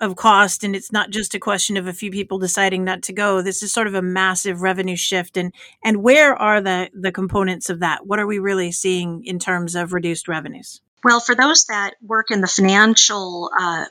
of 0.00 0.16
cost 0.16 0.64
and 0.64 0.74
it's 0.74 0.92
not 0.92 1.10
just 1.10 1.34
a 1.34 1.38
question 1.38 1.76
of 1.76 1.86
a 1.86 1.92
few 1.92 2.10
people 2.10 2.38
deciding 2.38 2.84
not 2.84 3.02
to 3.02 3.12
go. 3.12 3.42
This 3.42 3.62
is 3.62 3.72
sort 3.72 3.86
of 3.86 3.94
a 3.94 4.02
massive 4.02 4.60
revenue 4.60 4.96
shift 4.96 5.36
and 5.36 5.52
and 5.82 6.02
where 6.02 6.34
are 6.34 6.60
the 6.60 6.90
the 6.92 7.12
components 7.12 7.70
of 7.70 7.80
that? 7.80 8.06
What 8.06 8.18
are 8.18 8.26
we 8.26 8.38
really 8.38 8.72
seeing 8.72 9.24
in 9.24 9.38
terms 9.38 9.74
of 9.74 9.92
reduced 9.92 10.28
revenues? 10.28 10.80
Well 11.02 11.20
for 11.20 11.34
those 11.34 11.66
that 11.66 11.94
work 12.02 12.30
in 12.30 12.40
the 12.40 12.46
financial 12.46 13.50
uh, 13.58 13.86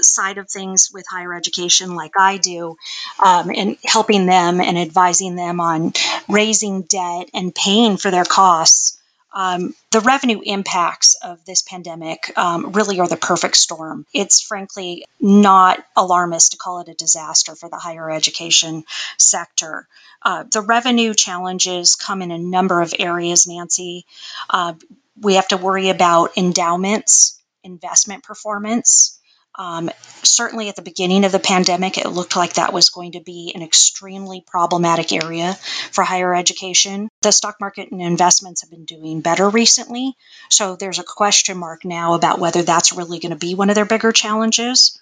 side 0.00 0.38
of 0.38 0.48
things 0.48 0.90
with 0.92 1.04
higher 1.10 1.34
education, 1.34 1.94
like 1.94 2.12
I 2.18 2.38
do, 2.38 2.76
um, 3.22 3.50
and 3.54 3.76
helping 3.84 4.26
them 4.26 4.60
and 4.60 4.78
advising 4.78 5.36
them 5.36 5.60
on 5.60 5.92
raising 6.28 6.82
debt 6.82 7.28
and 7.34 7.54
paying 7.54 7.96
for 7.96 8.10
their 8.10 8.24
costs 8.24 9.01
um, 9.34 9.74
the 9.90 10.00
revenue 10.00 10.40
impacts 10.44 11.14
of 11.14 11.44
this 11.44 11.62
pandemic 11.62 12.36
um, 12.36 12.72
really 12.72 13.00
are 13.00 13.08
the 13.08 13.16
perfect 13.16 13.56
storm. 13.56 14.06
It's 14.12 14.40
frankly 14.40 15.06
not 15.20 15.84
alarmist 15.96 16.52
to 16.52 16.58
call 16.58 16.80
it 16.80 16.88
a 16.88 16.94
disaster 16.94 17.54
for 17.54 17.68
the 17.68 17.76
higher 17.76 18.10
education 18.10 18.84
sector. 19.18 19.88
Uh, 20.22 20.44
the 20.50 20.60
revenue 20.60 21.14
challenges 21.14 21.96
come 21.96 22.22
in 22.22 22.30
a 22.30 22.38
number 22.38 22.80
of 22.80 22.94
areas, 22.98 23.46
Nancy. 23.46 24.06
Uh, 24.50 24.74
we 25.20 25.34
have 25.34 25.48
to 25.48 25.56
worry 25.56 25.88
about 25.88 26.36
endowments, 26.36 27.40
investment 27.64 28.22
performance. 28.22 29.18
Um, 29.54 29.90
certainly 30.22 30.68
at 30.68 30.76
the 30.76 30.82
beginning 30.82 31.24
of 31.24 31.32
the 31.32 31.38
pandemic, 31.38 31.98
it 31.98 32.08
looked 32.08 32.36
like 32.36 32.54
that 32.54 32.72
was 32.72 32.90
going 32.90 33.12
to 33.12 33.20
be 33.20 33.52
an 33.54 33.62
extremely 33.62 34.42
problematic 34.46 35.12
area 35.12 35.54
for 35.90 36.04
higher 36.04 36.34
education. 36.34 37.10
The 37.20 37.32
stock 37.32 37.56
market 37.60 37.90
and 37.90 38.00
investments 38.00 38.62
have 38.62 38.70
been 38.70 38.86
doing 38.86 39.20
better 39.20 39.48
recently. 39.48 40.16
So 40.48 40.76
there's 40.76 40.98
a 40.98 41.04
question 41.04 41.58
mark 41.58 41.84
now 41.84 42.14
about 42.14 42.38
whether 42.38 42.62
that's 42.62 42.92
really 42.92 43.18
going 43.18 43.32
to 43.32 43.36
be 43.36 43.54
one 43.54 43.68
of 43.68 43.74
their 43.74 43.84
bigger 43.84 44.12
challenges. 44.12 44.98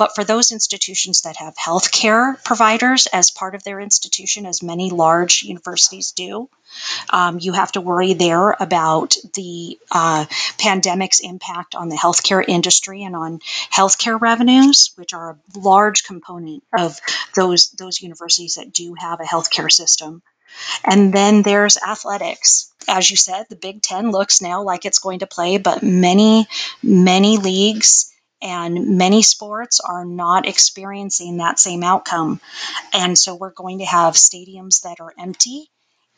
But 0.00 0.14
for 0.14 0.24
those 0.24 0.50
institutions 0.50 1.20
that 1.22 1.36
have 1.36 1.54
healthcare 1.56 2.42
providers 2.42 3.06
as 3.12 3.30
part 3.30 3.54
of 3.54 3.64
their 3.64 3.78
institution, 3.78 4.46
as 4.46 4.62
many 4.62 4.88
large 4.88 5.42
universities 5.42 6.12
do, 6.12 6.48
um, 7.10 7.38
you 7.38 7.52
have 7.52 7.70
to 7.72 7.82
worry 7.82 8.14
there 8.14 8.56
about 8.58 9.14
the 9.34 9.78
uh, 9.90 10.24
pandemic's 10.56 11.20
impact 11.20 11.74
on 11.74 11.90
the 11.90 11.96
healthcare 11.96 12.42
industry 12.48 13.02
and 13.02 13.14
on 13.14 13.40
healthcare 13.70 14.18
revenues, 14.18 14.90
which 14.94 15.12
are 15.12 15.32
a 15.32 15.58
large 15.58 16.04
component 16.04 16.64
of 16.72 16.98
those 17.36 17.68
those 17.72 18.00
universities 18.00 18.54
that 18.54 18.72
do 18.72 18.94
have 18.94 19.20
a 19.20 19.24
healthcare 19.24 19.70
system. 19.70 20.22
And 20.82 21.12
then 21.12 21.42
there's 21.42 21.76
athletics. 21.76 22.72
As 22.88 23.10
you 23.10 23.18
said, 23.18 23.44
the 23.50 23.54
Big 23.54 23.82
Ten 23.82 24.12
looks 24.12 24.40
now 24.40 24.62
like 24.62 24.86
it's 24.86 24.98
going 24.98 25.18
to 25.18 25.26
play, 25.26 25.58
but 25.58 25.82
many, 25.82 26.46
many 26.82 27.36
leagues 27.36 28.10
And 28.42 28.96
many 28.96 29.22
sports 29.22 29.80
are 29.80 30.04
not 30.04 30.46
experiencing 30.46 31.38
that 31.38 31.58
same 31.58 31.82
outcome. 31.82 32.40
And 32.92 33.18
so 33.18 33.34
we're 33.34 33.52
going 33.52 33.80
to 33.80 33.84
have 33.84 34.14
stadiums 34.14 34.82
that 34.82 35.00
are 35.00 35.12
empty 35.18 35.70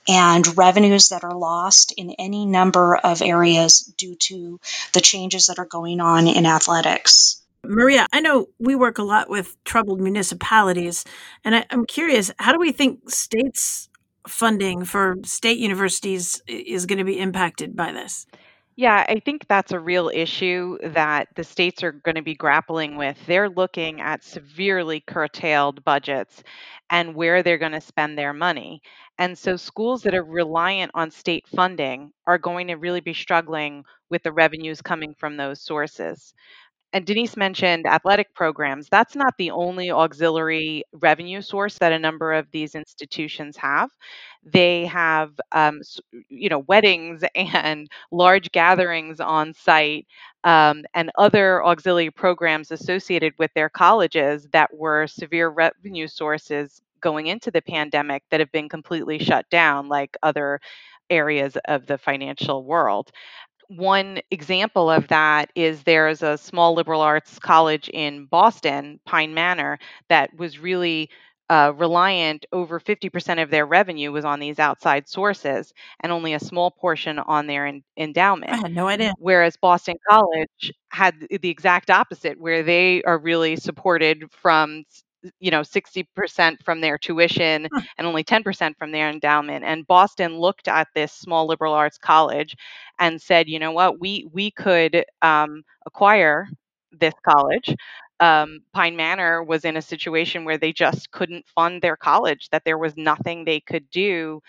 and 0.08 0.56
revenues 0.56 1.08
that 1.08 1.24
are 1.24 1.36
lost 1.36 1.92
in 1.96 2.10
any 2.18 2.46
number 2.46 2.96
of 2.96 3.22
areas 3.22 3.80
due 3.96 4.16
to 4.16 4.60
the 4.92 5.00
changes 5.00 5.46
that 5.46 5.58
are 5.58 5.66
going 5.66 6.00
on 6.00 6.26
in 6.26 6.46
athletics. 6.46 7.40
Maria, 7.64 8.06
I 8.12 8.20
know 8.20 8.48
we 8.58 8.74
work 8.74 8.98
a 8.98 9.04
lot 9.04 9.30
with 9.30 9.56
troubled 9.64 10.00
municipalities, 10.00 11.04
and 11.44 11.54
I, 11.54 11.66
am 11.70 11.86
curious 11.86 12.32
how 12.38 12.52
do 12.52 12.58
we 12.58 12.72
think 12.72 13.08
states' 13.08 13.88
funding 14.26 14.84
for 14.84 15.16
state 15.24 15.58
universities 15.58 16.42
is 16.48 16.86
going 16.86 16.98
to 16.98 17.04
be 17.04 17.20
impacted 17.20 17.76
by 17.76 17.92
this? 17.92 18.26
Yeah, 18.76 19.04
I 19.08 19.20
think 19.20 19.46
that's 19.48 19.72
a 19.72 19.78
real 19.80 20.10
issue 20.12 20.78
that 20.82 21.28
the 21.36 21.44
states 21.44 21.82
are 21.82 21.92
going 21.92 22.14
to 22.14 22.22
be 22.22 22.34
grappling 22.34 22.96
with. 22.96 23.18
They're 23.26 23.48
looking 23.50 24.00
at 24.00 24.24
severely 24.24 25.00
curtailed 25.00 25.84
budgets 25.84 26.42
and 26.90 27.14
where 27.14 27.42
they're 27.42 27.58
going 27.58 27.72
to 27.72 27.80
spend 27.82 28.16
their 28.16 28.32
money. 28.32 28.80
And 29.18 29.36
so 29.36 29.56
schools 29.56 30.02
that 30.02 30.14
are 30.14 30.24
reliant 30.24 30.90
on 30.94 31.10
state 31.10 31.46
funding 31.48 32.12
are 32.26 32.38
going 32.38 32.68
to 32.68 32.74
really 32.76 33.00
be 33.00 33.12
struggling 33.14 33.84
with 34.10 34.22
the 34.22 34.32
revenues 34.32 34.80
coming 34.80 35.14
from 35.18 35.36
those 35.36 35.60
sources 35.62 36.32
and 36.92 37.06
Denise 37.06 37.36
mentioned 37.36 37.86
athletic 37.86 38.34
programs. 38.34 38.88
That's 38.90 39.16
not 39.16 39.34
the 39.38 39.50
only 39.50 39.90
auxiliary 39.90 40.84
revenue 40.92 41.40
source 41.40 41.78
that 41.78 41.92
a 41.92 41.98
number 41.98 42.32
of 42.32 42.50
these 42.50 42.74
institutions 42.74 43.56
have. 43.56 43.90
They 44.44 44.86
have, 44.86 45.32
um, 45.52 45.80
you 46.28 46.48
know, 46.48 46.60
weddings 46.60 47.24
and 47.34 47.88
large 48.10 48.50
gatherings 48.52 49.20
on 49.20 49.54
site 49.54 50.06
um, 50.44 50.84
and 50.94 51.10
other 51.18 51.64
auxiliary 51.64 52.10
programs 52.10 52.70
associated 52.70 53.32
with 53.38 53.52
their 53.54 53.68
colleges 53.68 54.48
that 54.52 54.74
were 54.76 55.06
severe 55.06 55.48
revenue 55.48 56.08
sources 56.08 56.82
going 57.00 57.26
into 57.26 57.50
the 57.50 57.62
pandemic 57.62 58.22
that 58.30 58.40
have 58.40 58.52
been 58.52 58.68
completely 58.68 59.18
shut 59.18 59.48
down, 59.50 59.88
like 59.88 60.16
other 60.22 60.60
areas 61.10 61.56
of 61.66 61.86
the 61.86 61.98
financial 61.98 62.64
world 62.64 63.10
one 63.76 64.20
example 64.30 64.90
of 64.90 65.08
that 65.08 65.50
is 65.54 65.82
there's 65.82 66.22
a 66.22 66.36
small 66.38 66.74
liberal 66.74 67.00
arts 67.00 67.38
college 67.38 67.88
in 67.88 68.26
Boston, 68.26 69.00
Pine 69.06 69.34
Manor, 69.34 69.78
that 70.08 70.34
was 70.36 70.58
really 70.58 71.10
uh, 71.50 71.72
reliant 71.76 72.46
over 72.52 72.78
50% 72.80 73.40
of 73.40 73.50
their 73.50 73.66
revenue 73.66 74.12
was 74.12 74.24
on 74.24 74.40
these 74.40 74.58
outside 74.58 75.08
sources 75.08 75.72
and 76.00 76.12
only 76.12 76.34
a 76.34 76.40
small 76.40 76.70
portion 76.70 77.18
on 77.18 77.46
their 77.46 77.66
in- 77.66 77.82
endowment. 77.96 78.52
I 78.52 78.56
had 78.56 78.72
no 78.72 78.88
idea. 78.88 79.14
Whereas 79.16 79.56
Boston 79.56 79.96
College 80.08 80.72
had 80.90 81.14
the 81.30 81.48
exact 81.50 81.90
opposite, 81.90 82.40
where 82.40 82.62
they 82.62 83.02
are 83.02 83.18
really 83.18 83.56
supported 83.56 84.24
from 84.32 84.84
you 85.40 85.50
know 85.50 85.62
60% 85.62 86.62
from 86.64 86.80
their 86.80 86.98
tuition 86.98 87.68
and 87.98 88.06
only 88.06 88.24
10% 88.24 88.76
from 88.78 88.92
their 88.92 89.08
endowment. 89.10 89.64
And 89.64 89.86
boston 89.86 90.38
looked 90.38 90.68
at 90.68 90.88
this 90.94 91.12
small 91.12 91.46
liberal 91.46 91.74
arts 91.74 91.98
college 91.98 92.56
and 92.98 93.20
said 93.20 93.48
you 93.48 93.58
know 93.58 93.72
what? 93.72 94.00
We 94.00 94.28
we 94.32 94.50
could 94.50 95.04
um, 95.22 95.62
acquire 95.86 96.48
this 96.92 97.14
college. 97.28 97.74
Um, 98.20 98.60
pine 98.72 98.94
manor 98.94 99.42
was 99.42 99.64
in 99.64 99.76
a 99.76 99.82
situation 99.82 100.44
where 100.44 100.58
they 100.58 100.72
just 100.72 101.10
couldn't 101.10 101.44
fund 101.54 101.82
their 101.82 101.96
college 101.96 102.48
that 102.50 102.62
there 102.64 102.78
was 102.78 102.96
nothing 102.96 103.44
they 103.44 103.58
could 103.60 103.90
do 103.90 104.40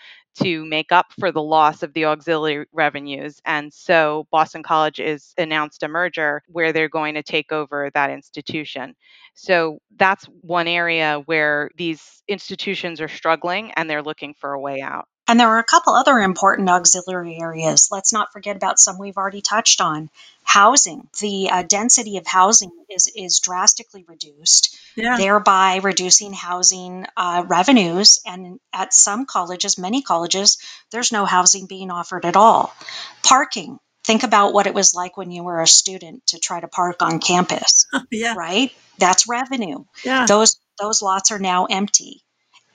to 0.42 0.64
make 0.64 0.92
up 0.92 1.06
for 1.18 1.32
the 1.32 1.42
loss 1.42 1.82
of 1.82 1.92
the 1.92 2.06
auxiliary 2.06 2.66
revenues. 2.72 3.40
And 3.44 3.72
so 3.72 4.26
Boston 4.30 4.62
College 4.62 5.00
is 5.00 5.32
announced 5.38 5.82
a 5.82 5.88
merger 5.88 6.42
where 6.48 6.72
they're 6.72 6.88
going 6.88 7.14
to 7.14 7.22
take 7.22 7.52
over 7.52 7.90
that 7.94 8.10
institution. 8.10 8.94
So 9.34 9.78
that's 9.96 10.24
one 10.40 10.68
area 10.68 11.22
where 11.26 11.70
these 11.76 12.22
institutions 12.28 13.00
are 13.00 13.08
struggling 13.08 13.72
and 13.72 13.88
they're 13.88 14.02
looking 14.02 14.34
for 14.34 14.52
a 14.52 14.60
way 14.60 14.80
out. 14.80 15.08
And 15.26 15.40
there 15.40 15.48
are 15.48 15.58
a 15.58 15.64
couple 15.64 15.94
other 15.94 16.18
important 16.18 16.68
auxiliary 16.68 17.38
areas. 17.40 17.88
Let's 17.90 18.12
not 18.12 18.32
forget 18.32 18.56
about 18.56 18.78
some 18.78 18.98
we've 18.98 19.16
already 19.16 19.40
touched 19.40 19.80
on. 19.80 20.10
Housing. 20.44 21.08
The 21.20 21.50
uh, 21.50 21.62
density 21.62 22.16
of 22.18 22.26
housing 22.26 22.70
is, 22.88 23.10
is 23.14 23.40
drastically 23.40 24.04
reduced, 24.06 24.78
yeah. 24.94 25.16
thereby 25.16 25.80
reducing 25.82 26.32
housing 26.32 27.06
uh, 27.16 27.44
revenues. 27.46 28.20
And 28.26 28.60
at 28.72 28.94
some 28.94 29.26
colleges, 29.26 29.78
many 29.78 30.02
colleges, 30.02 30.58
there's 30.92 31.12
no 31.12 31.24
housing 31.24 31.66
being 31.66 31.90
offered 31.90 32.24
at 32.24 32.36
all. 32.36 32.74
Parking. 33.22 33.78
Think 34.04 34.22
about 34.22 34.52
what 34.52 34.66
it 34.66 34.74
was 34.74 34.94
like 34.94 35.16
when 35.16 35.30
you 35.30 35.42
were 35.42 35.62
a 35.62 35.66
student 35.66 36.26
to 36.26 36.38
try 36.38 36.60
to 36.60 36.68
park 36.68 37.00
on 37.00 37.20
campus. 37.20 37.86
yeah. 38.10 38.34
Right? 38.36 38.70
That's 38.98 39.26
revenue. 39.26 39.84
Yeah. 40.04 40.26
Those 40.26 40.58
those 40.78 41.02
lots 41.02 41.30
are 41.30 41.38
now 41.38 41.66
empty. 41.66 42.23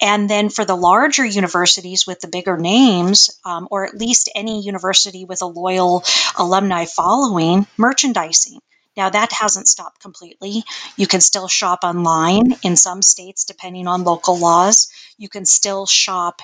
And 0.01 0.29
then 0.29 0.49
for 0.49 0.63
the 0.63 0.75
larger 0.75 1.25
universities 1.25 2.07
with 2.07 2.21
the 2.21 2.27
bigger 2.27 2.57
names, 2.57 3.29
um, 3.43 3.67
or 3.69 3.85
at 3.85 3.95
least 3.95 4.29
any 4.33 4.61
university 4.61 5.25
with 5.25 5.41
a 5.41 5.45
loyal 5.45 6.03
alumni 6.37 6.85
following, 6.85 7.67
merchandising. 7.77 8.59
Now, 8.95 9.09
that 9.09 9.31
hasn't 9.31 9.67
stopped 9.67 10.01
completely. 10.01 10.63
You 10.97 11.07
can 11.07 11.21
still 11.21 11.47
shop 11.47 11.79
online 11.83 12.55
in 12.63 12.75
some 12.75 13.01
states, 13.01 13.45
depending 13.45 13.87
on 13.87 14.03
local 14.03 14.37
laws. 14.37 14.89
You 15.17 15.29
can 15.29 15.45
still 15.45 15.85
shop 15.85 16.41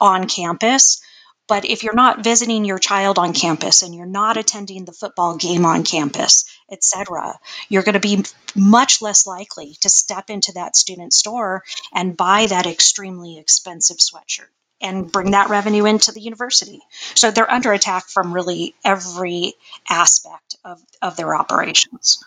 on 0.00 0.26
campus. 0.26 1.00
But 1.48 1.64
if 1.64 1.82
you're 1.82 1.94
not 1.94 2.24
visiting 2.24 2.64
your 2.64 2.78
child 2.78 3.18
on 3.18 3.32
campus 3.32 3.82
and 3.82 3.94
you're 3.94 4.06
not 4.06 4.36
attending 4.36 4.84
the 4.84 4.92
football 4.92 5.36
game 5.36 5.66
on 5.66 5.84
campus, 5.84 6.44
etc., 6.72 7.38
you're 7.68 7.82
going 7.82 7.94
to 7.94 8.00
be 8.00 8.24
much 8.56 9.00
less 9.00 9.26
likely 9.26 9.76
to 9.80 9.88
step 9.88 10.30
into 10.30 10.52
that 10.52 10.74
student 10.74 11.12
store 11.12 11.62
and 11.94 12.16
buy 12.16 12.46
that 12.46 12.66
extremely 12.66 13.38
expensive 13.38 13.98
sweatshirt 13.98 14.48
and 14.80 15.10
bring 15.12 15.30
that 15.30 15.48
revenue 15.48 15.84
into 15.84 16.10
the 16.12 16.20
university. 16.20 16.80
So 17.14 17.30
they're 17.30 17.50
under 17.50 17.72
attack 17.72 18.08
from 18.08 18.34
really 18.34 18.74
every 18.84 19.54
aspect 19.88 20.56
of, 20.64 20.82
of 21.00 21.16
their 21.16 21.36
operations. 21.36 22.22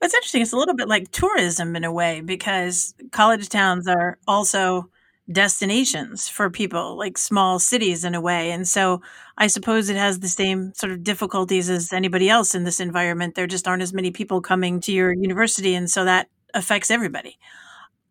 That's 0.00 0.14
interesting. 0.14 0.42
It's 0.42 0.52
a 0.52 0.58
little 0.58 0.74
bit 0.74 0.88
like 0.88 1.10
tourism 1.10 1.74
in 1.74 1.84
a 1.84 1.92
way 1.92 2.20
because 2.20 2.94
college 3.12 3.48
towns 3.48 3.88
are 3.88 4.18
also 4.28 4.90
destinations 5.30 6.28
for 6.28 6.50
people, 6.50 6.96
like 6.96 7.18
small 7.18 7.58
cities 7.58 8.04
in 8.04 8.14
a 8.14 8.20
way. 8.20 8.50
And 8.50 8.68
so 8.68 9.00
I 9.38 9.48
suppose 9.48 9.88
it 9.88 9.96
has 9.96 10.20
the 10.20 10.28
same 10.28 10.72
sort 10.74 10.92
of 10.92 11.04
difficulties 11.04 11.68
as 11.68 11.92
anybody 11.92 12.28
else 12.28 12.54
in 12.54 12.64
this 12.64 12.80
environment. 12.80 13.34
There 13.34 13.46
just 13.46 13.68
aren't 13.68 13.82
as 13.82 13.92
many 13.92 14.10
people 14.10 14.40
coming 14.40 14.80
to 14.80 14.92
your 14.92 15.12
university. 15.12 15.74
And 15.74 15.90
so 15.90 16.04
that 16.04 16.28
affects 16.54 16.90
everybody. 16.90 17.38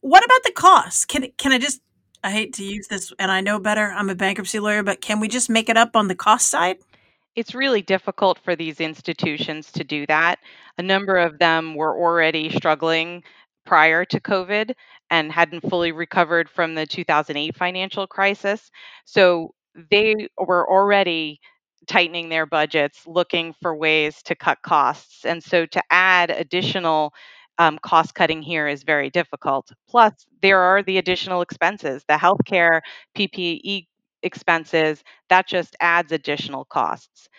What 0.01 0.23
about 0.23 0.43
the 0.43 0.51
costs? 0.51 1.03
Can, 1.05 1.31
can 1.37 1.51
I 1.51 1.57
just, 1.57 1.81
I 2.23 2.31
hate 2.31 2.53
to 2.53 2.63
use 2.63 2.87
this 2.87 3.11
and 3.17 3.31
I 3.31 3.41
know 3.41 3.59
better. 3.59 3.91
I'm 3.91 4.09
a 4.09 4.15
bankruptcy 4.15 4.59
lawyer, 4.59 4.83
but 4.83 5.01
can 5.01 5.19
we 5.19 5.27
just 5.27 5.49
make 5.49 5.67
it 5.67 5.77
up 5.77 5.95
on 5.95 6.07
the 6.07 6.15
cost 6.15 6.47
side? 6.47 6.77
It's 7.35 7.55
really 7.55 7.81
difficult 7.81 8.39
for 8.39 8.55
these 8.55 8.79
institutions 8.79 9.71
to 9.73 9.83
do 9.83 10.05
that. 10.05 10.39
A 10.77 10.83
number 10.83 11.17
of 11.17 11.39
them 11.39 11.73
were 11.75 11.97
already 11.97 12.49
struggling 12.49 13.23
prior 13.65 14.05
to 14.05 14.19
COVID 14.19 14.75
and 15.09 15.31
hadn't 15.31 15.67
fully 15.69 15.91
recovered 15.91 16.49
from 16.49 16.75
the 16.75 16.85
2008 16.85 17.55
financial 17.55 18.05
crisis. 18.05 18.69
So 19.05 19.55
they 19.91 20.27
were 20.37 20.69
already 20.69 21.39
tightening 21.87 22.29
their 22.29 22.45
budgets, 22.45 23.05
looking 23.05 23.53
for 23.61 23.75
ways 23.75 24.21
to 24.23 24.35
cut 24.35 24.61
costs. 24.63 25.25
And 25.25 25.43
so 25.43 25.65
to 25.67 25.83
add 25.91 26.31
additional 26.31 27.13
um, 27.57 27.77
cost 27.81 28.15
cutting 28.15 28.41
here 28.41 28.67
is 28.67 28.83
very 28.83 29.09
difficult. 29.09 29.71
Plus, 29.87 30.13
there 30.41 30.59
are 30.59 30.83
the 30.83 30.97
additional 30.97 31.41
expenses, 31.41 32.03
the 32.07 32.15
healthcare 32.15 32.81
PPE 33.15 33.87
expenses, 34.23 35.03
that 35.29 35.47
just 35.47 35.75
adds 35.79 36.11
additional 36.11 36.65
costs. 36.65 37.29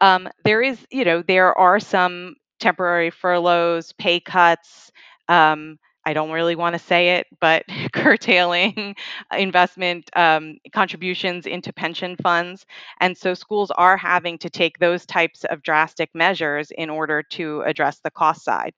Um, 0.00 0.28
there 0.44 0.62
is, 0.62 0.84
you 0.90 1.04
know, 1.04 1.22
there 1.22 1.56
are 1.58 1.80
some 1.80 2.36
temporary 2.60 3.10
furloughs, 3.10 3.92
pay 3.92 4.20
cuts, 4.20 4.90
um, 5.28 5.78
I 6.04 6.14
don't 6.14 6.30
really 6.32 6.56
want 6.56 6.74
to 6.74 6.78
say 6.78 7.16
it, 7.16 7.26
but 7.40 7.64
curtailing 7.92 8.96
investment 9.36 10.10
um, 10.16 10.58
contributions 10.72 11.46
into 11.46 11.72
pension 11.72 12.16
funds. 12.22 12.66
And 13.00 13.16
so 13.16 13.34
schools 13.34 13.70
are 13.72 13.96
having 13.96 14.38
to 14.38 14.50
take 14.50 14.78
those 14.78 15.06
types 15.06 15.44
of 15.44 15.62
drastic 15.62 16.10
measures 16.14 16.70
in 16.70 16.90
order 16.90 17.22
to 17.30 17.62
address 17.62 18.00
the 18.00 18.10
cost 18.10 18.44
side. 18.44 18.74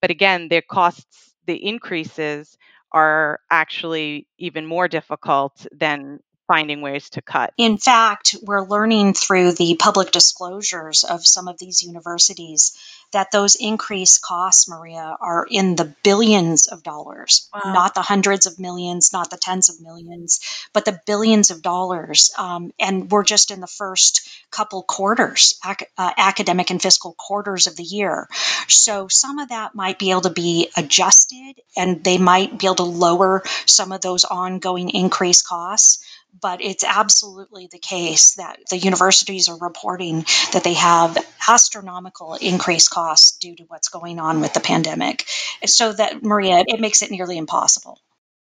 But 0.00 0.10
again, 0.10 0.48
the 0.48 0.62
costs, 0.62 1.34
the 1.46 1.56
increases 1.66 2.56
are 2.92 3.40
actually 3.50 4.26
even 4.38 4.66
more 4.66 4.88
difficult 4.88 5.66
than 5.72 6.20
finding 6.50 6.80
ways 6.80 7.08
to 7.10 7.22
cut. 7.22 7.54
In 7.56 7.78
fact, 7.78 8.34
we're 8.42 8.66
learning 8.66 9.14
through 9.14 9.52
the 9.52 9.76
public 9.78 10.10
disclosures 10.10 11.04
of 11.04 11.24
some 11.24 11.46
of 11.46 11.56
these 11.60 11.84
universities 11.84 12.76
that 13.12 13.30
those 13.30 13.54
increased 13.54 14.20
costs, 14.20 14.68
Maria, 14.68 15.16
are 15.20 15.46
in 15.48 15.76
the 15.76 15.94
billions 16.02 16.66
of 16.66 16.82
dollars, 16.82 17.48
wow. 17.54 17.72
not 17.72 17.94
the 17.94 18.02
hundreds 18.02 18.46
of 18.46 18.58
millions, 18.58 19.12
not 19.12 19.30
the 19.30 19.36
tens 19.36 19.68
of 19.68 19.80
millions, 19.80 20.40
but 20.72 20.84
the 20.84 21.00
billions 21.06 21.52
of 21.52 21.62
dollars. 21.62 22.32
Um, 22.36 22.72
and 22.80 23.08
we're 23.08 23.22
just 23.22 23.52
in 23.52 23.60
the 23.60 23.68
first 23.68 24.28
couple 24.50 24.82
quarters, 24.82 25.56
ac- 25.64 25.86
uh, 25.96 26.10
academic 26.16 26.70
and 26.70 26.82
fiscal 26.82 27.14
quarters 27.16 27.68
of 27.68 27.76
the 27.76 27.84
year. 27.84 28.28
So 28.66 29.06
some 29.06 29.38
of 29.38 29.50
that 29.50 29.76
might 29.76 30.00
be 30.00 30.10
able 30.10 30.22
to 30.22 30.30
be 30.30 30.68
adjusted 30.76 31.60
and 31.76 32.02
they 32.02 32.18
might 32.18 32.58
be 32.58 32.66
able 32.66 32.74
to 32.76 32.82
lower 32.82 33.44
some 33.66 33.92
of 33.92 34.00
those 34.00 34.24
ongoing 34.24 34.90
increased 34.90 35.46
costs 35.46 36.04
but 36.38 36.60
it's 36.60 36.84
absolutely 36.84 37.68
the 37.70 37.78
case 37.78 38.34
that 38.34 38.58
the 38.70 38.78
universities 38.78 39.48
are 39.48 39.58
reporting 39.58 40.24
that 40.52 40.62
they 40.64 40.74
have 40.74 41.16
astronomical 41.48 42.34
increased 42.34 42.90
costs 42.90 43.38
due 43.38 43.56
to 43.56 43.64
what's 43.64 43.88
going 43.88 44.18
on 44.18 44.40
with 44.40 44.52
the 44.52 44.60
pandemic. 44.60 45.24
So 45.64 45.92
that 45.92 46.22
Maria, 46.22 46.64
it 46.66 46.80
makes 46.80 47.02
it 47.02 47.10
nearly 47.10 47.38
impossible. 47.38 47.98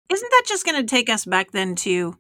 Isn't 0.09 0.31
that 0.31 0.45
just 0.47 0.65
going 0.65 0.81
to 0.81 0.89
take 0.89 1.11
us 1.11 1.25
back 1.25 1.51
then 1.53 1.75
to 1.77 2.17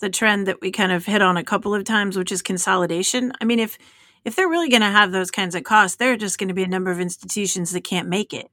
the 0.00 0.10
trend 0.10 0.46
that 0.46 0.60
we 0.60 0.70
kind 0.70 0.92
of 0.92 1.06
hit 1.06 1.22
on 1.22 1.36
a 1.36 1.44
couple 1.44 1.74
of 1.74 1.84
times, 1.84 2.16
which 2.16 2.32
is 2.32 2.42
consolidation? 2.42 3.32
I 3.40 3.44
mean, 3.44 3.58
if 3.58 3.78
if 4.24 4.36
they're 4.36 4.48
really 4.48 4.68
going 4.68 4.82
to 4.82 4.88
have 4.88 5.12
those 5.12 5.30
kinds 5.30 5.54
of 5.54 5.64
costs, 5.64 5.96
there 5.96 6.12
are 6.12 6.16
just 6.16 6.38
going 6.38 6.48
to 6.48 6.54
be 6.54 6.62
a 6.62 6.68
number 6.68 6.90
of 6.90 7.00
institutions 7.00 7.72
that 7.72 7.84
can't 7.84 8.08
make 8.08 8.34
it. 8.34 8.50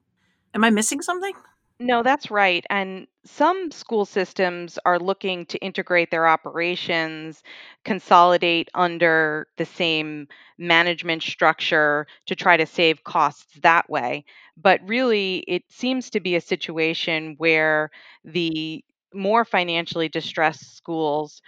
Am 0.54 0.64
I 0.64 0.70
missing 0.70 1.02
something? 1.02 1.34
No, 1.80 2.02
that's 2.02 2.30
right. 2.30 2.64
And 2.70 3.06
some 3.24 3.70
school 3.70 4.04
systems 4.04 4.78
are 4.84 4.98
looking 4.98 5.46
to 5.46 5.58
integrate 5.58 6.10
their 6.10 6.26
operations, 6.26 7.42
consolidate 7.84 8.68
under 8.74 9.46
the 9.58 9.64
same 9.64 10.26
management 10.58 11.22
structure 11.22 12.06
to 12.26 12.34
try 12.34 12.56
to 12.56 12.66
save 12.66 13.04
costs 13.04 13.46
that 13.62 13.88
way. 13.88 14.24
But 14.56 14.80
really, 14.88 15.38
it 15.46 15.62
seems 15.70 16.10
to 16.10 16.20
be 16.20 16.34
a 16.34 16.40
situation 16.40 17.34
where 17.38 17.90
the 18.24 18.84
more 19.14 19.44
financially 19.44 20.08
distressed 20.08 20.76
schools, 20.76 21.40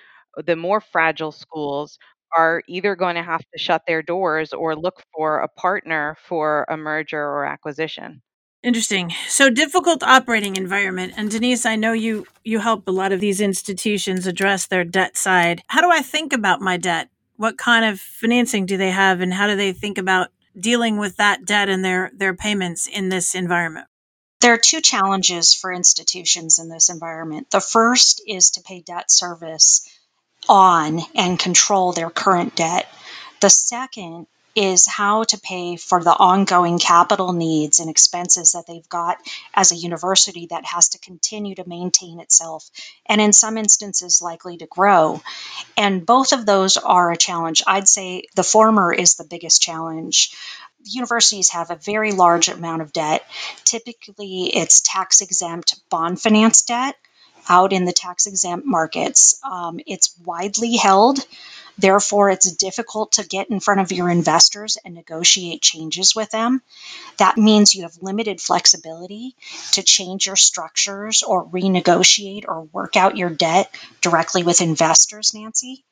the 0.46 0.54
more 0.56 0.80
fragile 0.80 1.32
schools, 1.32 1.98
are 2.36 2.62
either 2.68 2.94
going 2.94 3.16
to 3.16 3.22
have 3.24 3.40
to 3.52 3.58
shut 3.58 3.82
their 3.88 4.02
doors 4.02 4.52
or 4.52 4.76
look 4.76 5.02
for 5.12 5.40
a 5.40 5.48
partner 5.48 6.16
for 6.22 6.64
a 6.68 6.76
merger 6.76 7.20
or 7.20 7.44
acquisition. 7.44 8.22
Interesting. 8.62 9.12
So 9.28 9.48
difficult 9.48 10.02
operating 10.02 10.56
environment. 10.56 11.14
And 11.16 11.30
Denise, 11.30 11.64
I 11.64 11.76
know 11.76 11.94
you 11.94 12.26
you 12.44 12.58
help 12.58 12.86
a 12.86 12.92
lot 12.92 13.12
of 13.12 13.20
these 13.20 13.40
institutions 13.40 14.26
address 14.26 14.66
their 14.66 14.84
debt 14.84 15.16
side. 15.16 15.62
How 15.68 15.80
do 15.80 15.90
I 15.90 16.02
think 16.02 16.32
about 16.34 16.60
my 16.60 16.76
debt? 16.76 17.08
What 17.36 17.56
kind 17.56 17.86
of 17.86 17.98
financing 17.98 18.66
do 18.66 18.76
they 18.76 18.90
have 18.90 19.22
and 19.22 19.32
how 19.32 19.46
do 19.46 19.56
they 19.56 19.72
think 19.72 19.96
about 19.96 20.28
dealing 20.58 20.98
with 20.98 21.16
that 21.16 21.46
debt 21.46 21.70
and 21.70 21.82
their 21.82 22.10
their 22.14 22.34
payments 22.34 22.86
in 22.86 23.08
this 23.08 23.34
environment? 23.34 23.86
There 24.40 24.52
are 24.52 24.58
two 24.58 24.82
challenges 24.82 25.54
for 25.54 25.72
institutions 25.72 26.58
in 26.58 26.68
this 26.68 26.90
environment. 26.90 27.50
The 27.50 27.60
first 27.60 28.22
is 28.26 28.50
to 28.52 28.62
pay 28.62 28.80
debt 28.80 29.10
service 29.10 29.88
on 30.48 31.00
and 31.14 31.38
control 31.38 31.92
their 31.92 32.10
current 32.10 32.56
debt. 32.56 32.86
The 33.40 33.50
second 33.50 34.26
is 34.54 34.86
how 34.86 35.22
to 35.24 35.38
pay 35.38 35.76
for 35.76 36.02
the 36.02 36.10
ongoing 36.10 36.78
capital 36.78 37.32
needs 37.32 37.78
and 37.78 37.88
expenses 37.88 38.52
that 38.52 38.66
they've 38.66 38.88
got 38.88 39.16
as 39.54 39.70
a 39.70 39.76
university 39.76 40.46
that 40.46 40.64
has 40.64 40.88
to 40.88 40.98
continue 40.98 41.54
to 41.54 41.68
maintain 41.68 42.18
itself 42.18 42.68
and 43.06 43.20
in 43.20 43.32
some 43.32 43.56
instances 43.56 44.20
likely 44.20 44.56
to 44.56 44.66
grow. 44.66 45.22
And 45.76 46.04
both 46.04 46.32
of 46.32 46.46
those 46.46 46.76
are 46.76 47.12
a 47.12 47.16
challenge. 47.16 47.62
I'd 47.66 47.88
say 47.88 48.24
the 48.34 48.42
former 48.42 48.92
is 48.92 49.14
the 49.14 49.24
biggest 49.24 49.62
challenge. 49.62 50.34
Universities 50.84 51.50
have 51.50 51.70
a 51.70 51.76
very 51.76 52.12
large 52.12 52.48
amount 52.48 52.82
of 52.82 52.92
debt. 52.92 53.24
Typically 53.64 54.54
it's 54.54 54.80
tax 54.80 55.20
exempt 55.20 55.78
bond 55.90 56.20
finance 56.20 56.62
debt 56.62 56.96
out 57.48 57.72
in 57.72 57.84
the 57.84 57.92
tax 57.92 58.26
exempt 58.26 58.66
markets. 58.66 59.40
Um, 59.44 59.80
it's 59.86 60.14
widely 60.24 60.76
held 60.76 61.18
Therefore, 61.80 62.30
it's 62.30 62.52
difficult 62.52 63.12
to 63.12 63.26
get 63.26 63.50
in 63.50 63.60
front 63.60 63.80
of 63.80 63.92
your 63.92 64.10
investors 64.10 64.76
and 64.84 64.94
negotiate 64.94 65.62
changes 65.62 66.14
with 66.14 66.30
them. 66.30 66.62
That 67.18 67.38
means 67.38 67.74
you 67.74 67.82
have 67.82 67.98
limited 68.02 68.40
flexibility 68.40 69.36
to 69.72 69.82
change 69.82 70.26
your 70.26 70.36
structures 70.36 71.22
or 71.22 71.46
renegotiate 71.46 72.44
or 72.48 72.62
work 72.64 72.96
out 72.96 73.16
your 73.16 73.30
debt 73.30 73.74
directly 74.00 74.42
with 74.42 74.60
investors, 74.60 75.34
Nancy. 75.34 75.84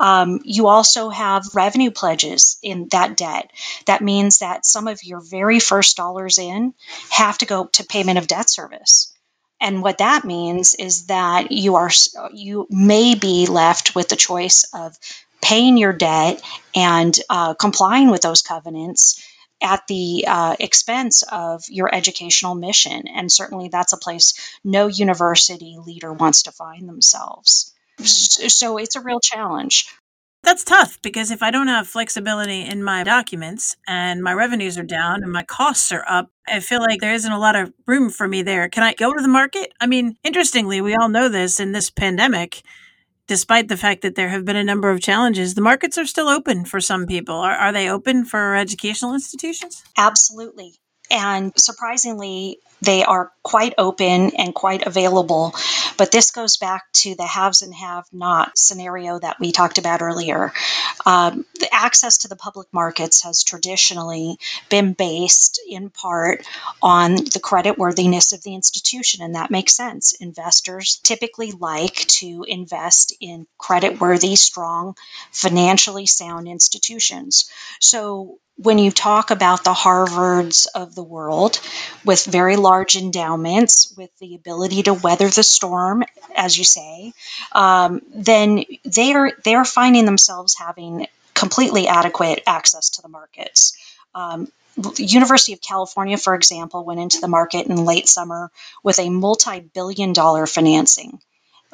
Um, 0.00 0.40
you 0.44 0.68
also 0.68 1.08
have 1.10 1.54
revenue 1.54 1.90
pledges 1.90 2.58
in 2.62 2.88
that 2.90 3.16
debt. 3.16 3.50
That 3.86 4.02
means 4.02 4.38
that 4.38 4.66
some 4.66 4.88
of 4.88 5.04
your 5.04 5.20
very 5.20 5.60
first 5.60 5.96
dollars 5.96 6.38
in 6.38 6.74
have 7.10 7.38
to 7.38 7.46
go 7.46 7.66
to 7.66 7.84
payment 7.84 8.18
of 8.18 8.26
debt 8.26 8.50
service. 8.50 9.11
And 9.62 9.82
what 9.82 9.98
that 9.98 10.24
means 10.24 10.74
is 10.74 11.06
that 11.06 11.52
you 11.52 11.76
are 11.76 11.90
you 12.32 12.66
may 12.68 13.14
be 13.14 13.46
left 13.46 13.94
with 13.94 14.08
the 14.08 14.16
choice 14.16 14.64
of 14.74 14.98
paying 15.40 15.76
your 15.78 15.92
debt 15.92 16.42
and 16.74 17.16
uh, 17.30 17.54
complying 17.54 18.10
with 18.10 18.22
those 18.22 18.42
covenants 18.42 19.24
at 19.62 19.86
the 19.86 20.24
uh, 20.26 20.56
expense 20.58 21.22
of 21.22 21.62
your 21.68 21.94
educational 21.94 22.56
mission. 22.56 23.06
And 23.06 23.30
certainly 23.30 23.68
that's 23.68 23.92
a 23.92 23.98
place 23.98 24.34
no 24.64 24.88
university 24.88 25.76
leader 25.78 26.12
wants 26.12 26.42
to 26.44 26.52
find 26.52 26.88
themselves. 26.88 27.72
So 28.00 28.78
it's 28.78 28.96
a 28.96 29.00
real 29.00 29.20
challenge. 29.20 29.86
That's 30.44 30.64
tough 30.64 31.00
because 31.02 31.30
if 31.30 31.40
I 31.40 31.52
don't 31.52 31.68
have 31.68 31.86
flexibility 31.86 32.62
in 32.62 32.82
my 32.82 33.04
documents 33.04 33.76
and 33.86 34.22
my 34.22 34.32
revenues 34.32 34.76
are 34.76 34.82
down 34.82 35.22
and 35.22 35.30
my 35.30 35.44
costs 35.44 35.92
are 35.92 36.04
up, 36.08 36.30
I 36.48 36.58
feel 36.58 36.80
like 36.80 37.00
there 37.00 37.14
isn't 37.14 37.30
a 37.30 37.38
lot 37.38 37.54
of 37.54 37.72
room 37.86 38.10
for 38.10 38.26
me 38.26 38.42
there. 38.42 38.68
Can 38.68 38.82
I 38.82 38.94
go 38.94 39.12
to 39.14 39.22
the 39.22 39.28
market? 39.28 39.72
I 39.80 39.86
mean, 39.86 40.16
interestingly, 40.24 40.80
we 40.80 40.96
all 40.96 41.08
know 41.08 41.28
this 41.28 41.60
in 41.60 41.70
this 41.70 41.90
pandemic, 41.90 42.62
despite 43.28 43.68
the 43.68 43.76
fact 43.76 44.02
that 44.02 44.16
there 44.16 44.30
have 44.30 44.44
been 44.44 44.56
a 44.56 44.64
number 44.64 44.90
of 44.90 45.00
challenges, 45.00 45.54
the 45.54 45.60
markets 45.60 45.96
are 45.96 46.06
still 46.06 46.28
open 46.28 46.64
for 46.64 46.80
some 46.80 47.06
people. 47.06 47.36
Are, 47.36 47.54
are 47.54 47.72
they 47.72 47.88
open 47.88 48.24
for 48.24 48.56
educational 48.56 49.14
institutions? 49.14 49.84
Absolutely. 49.96 50.74
And 51.12 51.52
surprisingly, 51.56 52.58
they 52.80 53.04
are 53.04 53.30
quite 53.42 53.74
open 53.78 54.32
and 54.36 54.54
quite 54.54 54.86
available. 54.86 55.54
But 55.98 56.10
this 56.10 56.32
goes 56.32 56.56
back 56.56 56.90
to 56.94 57.14
the 57.14 57.26
haves 57.26 57.62
and 57.62 57.72
have 57.74 58.06
not 58.12 58.58
scenario 58.58 59.18
that 59.18 59.38
we 59.38 59.52
talked 59.52 59.78
about 59.78 60.02
earlier. 60.02 60.52
Um, 61.06 61.44
the 61.60 61.72
access 61.72 62.18
to 62.18 62.28
the 62.28 62.36
public 62.36 62.66
markets 62.72 63.22
has 63.22 63.44
traditionally 63.44 64.38
been 64.68 64.94
based 64.94 65.60
in 65.68 65.90
part 65.90 66.44
on 66.82 67.14
the 67.14 67.40
credit 67.40 67.78
worthiness 67.78 68.32
of 68.32 68.42
the 68.42 68.54
institution, 68.54 69.22
and 69.22 69.34
that 69.34 69.50
makes 69.50 69.76
sense. 69.76 70.12
Investors 70.12 70.98
typically 71.04 71.52
like 71.52 71.94
to 71.94 72.44
invest 72.48 73.14
in 73.20 73.46
credit 73.58 74.00
worthy, 74.00 74.34
strong, 74.34 74.96
financially 75.30 76.06
sound 76.06 76.48
institutions. 76.48 77.50
So 77.80 78.38
when 78.62 78.78
you 78.78 78.90
talk 78.90 79.30
about 79.30 79.64
the 79.64 79.72
Harvards 79.72 80.66
of 80.74 80.94
the 80.94 81.02
world 81.02 81.60
with 82.04 82.24
very 82.24 82.56
large 82.56 82.96
endowments, 82.96 83.94
with 83.96 84.10
the 84.18 84.34
ability 84.34 84.84
to 84.84 84.94
weather 84.94 85.28
the 85.28 85.42
storm, 85.42 86.04
as 86.34 86.56
you 86.56 86.64
say, 86.64 87.12
um, 87.52 88.02
then 88.14 88.64
they're 88.84 89.32
they're 89.44 89.64
finding 89.64 90.04
themselves 90.04 90.54
having 90.54 91.06
completely 91.34 91.88
adequate 91.88 92.42
access 92.46 92.90
to 92.90 93.02
the 93.02 93.08
markets. 93.08 93.76
Um, 94.14 94.48
University 94.96 95.52
of 95.52 95.60
California, 95.60 96.16
for 96.16 96.34
example, 96.34 96.84
went 96.84 97.00
into 97.00 97.20
the 97.20 97.28
market 97.28 97.66
in 97.66 97.84
late 97.84 98.08
summer 98.08 98.50
with 98.82 98.98
a 98.98 99.10
multi-billion 99.10 100.12
dollar 100.12 100.46
financing 100.46 101.20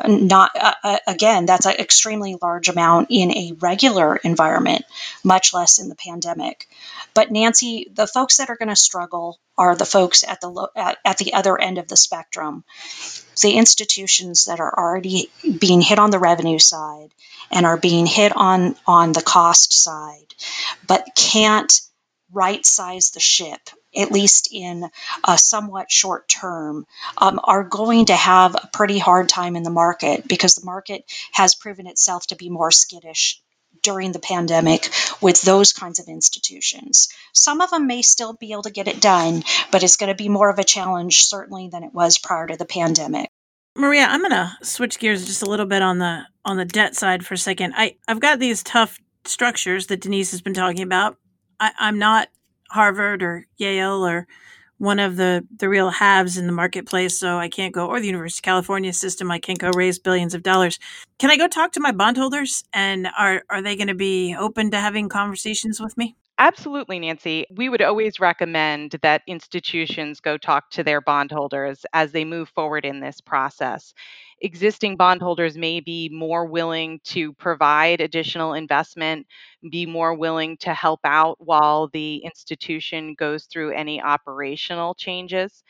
not 0.07 0.51
uh, 0.55 0.75
uh, 0.85 0.99
again 1.07 1.47
that's 1.47 1.67
an 1.67 1.75
extremely 1.75 2.37
large 2.41 2.69
amount 2.69 3.09
in 3.11 3.31
a 3.33 3.53
regular 3.61 4.17
environment 4.17 4.85
much 5.25 5.53
less 5.53 5.79
in 5.79 5.89
the 5.89 5.95
pandemic. 5.95 6.69
But 7.15 7.31
nancy 7.31 7.91
the 7.93 8.07
folks 8.07 8.37
that 8.37 8.51
are 8.51 8.57
going 8.57 8.69
to 8.69 8.77
struggle 8.77 9.39
are 9.57 9.75
the 9.75 9.85
folks 9.85 10.23
at 10.23 10.41
the 10.41 10.49
lo- 10.49 10.69
at, 10.77 10.99
at 11.05 11.19
the 11.19 11.35
other 11.35 11.61
end 11.61 11.79
of 11.79 11.89
the 11.89 11.97
spectrum. 11.97 12.65
The 13.43 13.53
institutions 13.53 14.47
that 14.47 14.61
are 14.61 14.77
already 14.77 15.31
being 15.59 15.81
hit 15.81 15.99
on 15.99 16.11
the 16.11 16.19
revenue 16.19 16.59
side 16.59 17.11
and 17.51 17.67
are 17.67 17.77
being 17.77 18.07
hit 18.07 18.33
on 18.37 18.77
on 18.87 19.13
the 19.13 19.23
cost 19.23 19.73
side 19.73 20.35
but 20.87 21.09
can't 21.17 21.81
right 22.33 22.65
size 22.65 23.11
the 23.11 23.21
ship 23.21 23.71
at 23.99 24.13
least 24.13 24.49
in 24.53 24.89
a 25.27 25.37
somewhat 25.37 25.91
short 25.91 26.29
term, 26.29 26.87
um, 27.17 27.41
are 27.43 27.65
going 27.65 28.07
to 28.07 28.17
have 28.17 28.55
a 28.55 28.71
pretty 28.73 28.99
hard 28.99 29.29
time 29.29 29.57
in 29.57 29.63
the 29.63 29.71
market 29.71 30.27
because 30.27 30.55
the 30.55 30.65
market 30.65 31.05
has 31.33 31.55
proven 31.55 31.87
itself 31.87 32.27
to 32.29 32.37
be 32.37 32.49
more 32.49 32.71
skittish 32.71 33.43
during 33.83 34.13
the 34.13 34.19
pandemic 34.19 34.89
with 35.21 35.41
those 35.43 35.73
kinds 35.73 35.99
of 35.99 36.09
institutions. 36.09 37.09
Some 37.33 37.61
of 37.61 37.71
them 37.71 37.87
may 37.87 38.03
still 38.03 38.35
be 38.35 38.53
able 38.53 38.63
to 38.63 38.71
get 38.71 38.89
it 38.89 39.01
done, 39.01 39.43
but 39.71 39.83
it's 39.83 39.97
going 39.97 40.11
to 40.13 40.17
be 40.17 40.29
more 40.29 40.51
of 40.51 40.59
a 40.59 40.65
challenge, 40.65 41.23
certainly, 41.23 41.69
than 41.69 41.85
it 41.85 41.95
was 41.95 42.19
prior 42.19 42.47
to 42.47 42.57
the 42.57 42.65
pandemic. 42.65 43.29
Maria, 43.77 44.07
I'm 44.07 44.21
going 44.21 44.33
to 44.33 44.53
switch 44.63 44.99
gears 44.99 45.27
just 45.27 45.43
a 45.43 45.49
little 45.49 45.67
bit 45.67 45.83
on 45.83 45.99
the 45.99 46.23
on 46.45 46.57
the 46.57 46.65
debt 46.65 46.97
side 46.97 47.25
for 47.25 47.35
a 47.35 47.39
second. 47.39 47.75
I 47.77 47.97
I've 48.09 48.21
got 48.21 48.41
these 48.41 48.63
tough 48.63 48.99
structures 49.25 49.87
that 49.87 50.01
Denise 50.01 50.33
has 50.33 50.41
been 50.41 50.55
talking 50.55 50.83
about. 50.83 51.17
I, 51.61 51.73
I'm 51.79 51.99
not 51.99 52.29
Harvard 52.71 53.23
or 53.23 53.47
Yale 53.57 54.07
or 54.07 54.27
one 54.79 54.99
of 55.01 55.17
the 55.17 55.47
the 55.57 55.69
real 55.69 55.91
haves 55.91 56.37
in 56.39 56.47
the 56.47 56.53
marketplace, 56.53 57.19
so 57.19 57.39
I 57.39 57.49
can't 57.49 57.75
go 57.75 57.87
or 57.89 58.01
the 58.01 58.07
University 58.07 58.41
of 58.41 58.45
California 58.45 58.93
system. 58.93 59.31
I 59.31 59.39
can't 59.41 59.59
go 59.59 59.71
raise 59.71 59.99
billions 59.99 60.35
of 60.35 60.43
dollars. 60.43 60.79
Can 61.19 61.31
I 61.31 61.37
go 61.37 61.49
talk 61.49 61.73
to 61.73 61.81
my 61.81 61.93
bondholders, 61.93 62.65
and 62.73 63.09
are 63.19 63.43
are 63.51 63.63
they 63.63 63.77
going 63.77 63.89
to 63.89 63.95
be 63.95 64.37
open 64.39 64.71
to 64.73 64.79
having 64.81 65.09
conversations 65.09 65.81
with 65.81 65.97
me? 65.99 66.17
Absolutely, 66.41 67.01
Nancy. 67.01 67.47
We 67.51 67.69
would 67.69 67.83
always 67.83 68.21
recommend 68.21 68.93
that 69.03 69.23
institutions 69.27 70.21
go 70.21 70.39
talk 70.39 70.71
to 70.71 70.85
their 70.85 71.01
bondholders 71.01 71.85
as 71.93 72.13
they 72.13 72.25
move 72.25 72.49
forward 72.51 72.85
in 72.85 73.01
this 73.01 73.21
process. 73.21 73.93
Existing 74.41 74.97
bondholders 74.97 75.59
may 75.59 75.81
be 75.81 76.09
more 76.13 76.47
willing 76.47 77.01
to 77.07 77.33
provide 77.33 78.01
additional 78.01 78.55
investment, 78.55 79.27
be 79.69 79.85
more 79.85 80.15
willing 80.15 80.57
to 80.59 80.73
help 80.73 81.01
out 81.05 81.37
while 81.41 81.89
the 81.89 82.19
institution 82.19 83.15
goes 83.15 83.47
through 83.47 83.73
any 83.73 84.01
operational 84.01 84.95
changes. 84.95 85.65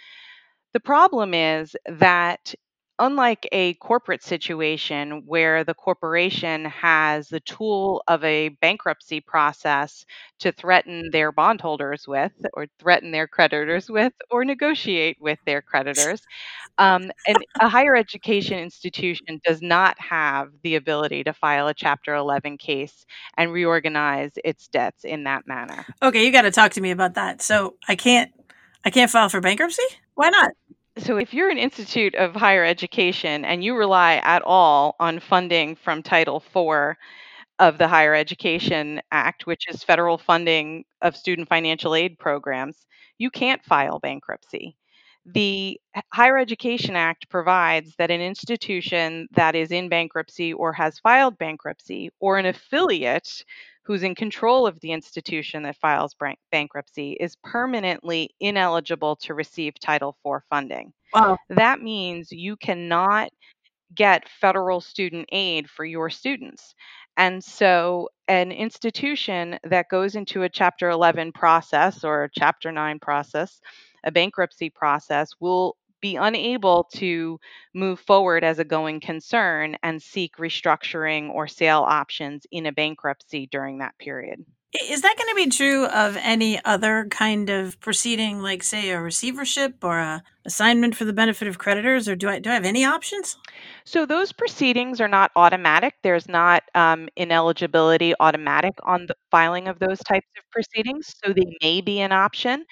The 0.72 0.80
problem 0.80 1.34
is 1.34 1.76
that 1.86 2.54
unlike 2.98 3.48
a 3.52 3.74
corporate 3.74 4.22
situation 4.22 5.22
where 5.26 5.64
the 5.64 5.74
corporation 5.74 6.64
has 6.66 7.28
the 7.28 7.40
tool 7.40 8.02
of 8.08 8.22
a 8.24 8.48
bankruptcy 8.60 9.20
process 9.20 10.04
to 10.40 10.52
threaten 10.52 11.10
their 11.12 11.32
bondholders 11.32 12.06
with, 12.08 12.32
or 12.54 12.66
threaten 12.78 13.10
their 13.12 13.26
creditors 13.28 13.90
with, 13.90 14.12
or 14.30 14.44
negotiate 14.44 15.16
with 15.20 15.38
their 15.46 15.62
creditors, 15.62 16.22
um, 16.78 17.10
and 17.26 17.44
a 17.60 17.68
higher 17.68 17.96
education 17.96 18.58
institution 18.58 19.40
does 19.44 19.62
not 19.62 19.98
have 20.00 20.50
the 20.62 20.76
ability 20.76 21.24
to 21.24 21.32
file 21.32 21.68
a 21.68 21.74
Chapter 21.74 22.14
11 22.14 22.58
case 22.58 23.06
and 23.36 23.52
reorganize 23.52 24.32
its 24.44 24.68
debts 24.68 25.04
in 25.04 25.24
that 25.24 25.46
manner. 25.46 25.86
Okay, 26.02 26.24
you 26.24 26.32
got 26.32 26.42
to 26.42 26.50
talk 26.50 26.72
to 26.72 26.80
me 26.80 26.90
about 26.90 27.14
that. 27.14 27.42
So 27.42 27.74
I 27.88 27.96
can't, 27.96 28.30
I 28.84 28.90
can't 28.90 29.10
file 29.10 29.28
for 29.28 29.40
bankruptcy. 29.40 29.82
Why 30.14 30.30
not? 30.30 30.52
So, 30.98 31.16
if 31.16 31.32
you're 31.32 31.50
an 31.50 31.58
institute 31.58 32.14
of 32.16 32.34
higher 32.34 32.64
education 32.64 33.44
and 33.44 33.62
you 33.64 33.76
rely 33.76 34.16
at 34.16 34.42
all 34.42 34.96
on 34.98 35.20
funding 35.20 35.76
from 35.76 36.02
Title 36.02 36.40
IV 36.40 36.96
of 37.58 37.78
the 37.78 37.88
Higher 37.88 38.14
Education 38.14 39.00
Act, 39.10 39.46
which 39.46 39.66
is 39.68 39.84
federal 39.84 40.18
funding 40.18 40.84
of 41.00 41.16
student 41.16 41.48
financial 41.48 41.94
aid 41.94 42.18
programs, 42.18 42.86
you 43.18 43.30
can't 43.30 43.64
file 43.64 43.98
bankruptcy. 44.00 44.76
The 45.26 45.80
Higher 46.12 46.38
Education 46.38 46.96
Act 46.96 47.28
provides 47.30 47.94
that 47.96 48.10
an 48.10 48.20
institution 48.20 49.28
that 49.32 49.54
is 49.54 49.70
in 49.72 49.88
bankruptcy 49.88 50.52
or 50.52 50.72
has 50.74 50.98
filed 50.98 51.38
bankruptcy, 51.38 52.10
or 52.20 52.38
an 52.38 52.46
affiliate 52.46 53.44
who's 53.88 54.02
in 54.02 54.14
control 54.14 54.66
of 54.66 54.78
the 54.80 54.92
institution 54.92 55.62
that 55.62 55.74
files 55.74 56.14
bankruptcy 56.52 57.12
is 57.18 57.36
permanently 57.42 58.28
ineligible 58.38 59.16
to 59.16 59.32
receive 59.32 59.72
Title 59.80 60.14
IV 60.26 60.42
funding. 60.50 60.92
Wow. 61.14 61.38
That 61.48 61.80
means 61.80 62.30
you 62.30 62.58
cannot 62.58 63.30
get 63.94 64.28
federal 64.42 64.82
student 64.82 65.26
aid 65.32 65.70
for 65.70 65.86
your 65.86 66.10
students. 66.10 66.74
And 67.16 67.42
so, 67.42 68.10
an 68.28 68.52
institution 68.52 69.58
that 69.64 69.88
goes 69.88 70.16
into 70.16 70.42
a 70.42 70.50
Chapter 70.50 70.90
11 70.90 71.32
process 71.32 72.04
or 72.04 72.24
a 72.24 72.30
Chapter 72.38 72.70
9 72.70 72.98
process, 72.98 73.58
a 74.04 74.12
bankruptcy 74.12 74.68
process, 74.68 75.30
will 75.40 75.78
be 76.00 76.16
unable 76.16 76.84
to 76.94 77.38
move 77.74 78.00
forward 78.00 78.44
as 78.44 78.58
a 78.58 78.64
going 78.64 79.00
concern 79.00 79.76
and 79.82 80.02
seek 80.02 80.36
restructuring 80.36 81.30
or 81.30 81.46
sale 81.48 81.84
options 81.88 82.46
in 82.50 82.66
a 82.66 82.72
bankruptcy 82.72 83.46
during 83.50 83.78
that 83.78 83.98
period. 83.98 84.44
Is 84.90 85.00
that 85.00 85.16
going 85.16 85.30
to 85.30 85.34
be 85.34 85.48
true 85.50 85.86
of 85.86 86.16
any 86.18 86.62
other 86.62 87.06
kind 87.10 87.48
of 87.48 87.80
proceeding, 87.80 88.40
like 88.42 88.62
say 88.62 88.90
a 88.90 89.00
receivership 89.00 89.82
or 89.82 89.98
a 89.98 90.22
assignment 90.44 90.94
for 90.94 91.06
the 91.06 91.12
benefit 91.14 91.48
of 91.48 91.56
creditors, 91.56 92.06
or 92.06 92.14
do 92.14 92.28
I 92.28 92.38
do 92.38 92.50
I 92.50 92.54
have 92.54 92.66
any 92.66 92.84
options? 92.84 93.38
So 93.84 94.04
those 94.04 94.30
proceedings 94.30 95.00
are 95.00 95.08
not 95.08 95.30
automatic. 95.36 95.94
There's 96.02 96.28
not 96.28 96.64
um, 96.74 97.08
ineligibility 97.16 98.12
automatic 98.20 98.74
on 98.82 99.06
the 99.06 99.16
filing 99.30 99.68
of 99.68 99.78
those 99.78 100.00
types 100.00 100.28
of 100.36 100.44
proceedings, 100.50 101.14
so 101.24 101.32
they 101.32 101.46
may 101.62 101.80
be 101.80 102.00
an 102.00 102.12
option. 102.12 102.66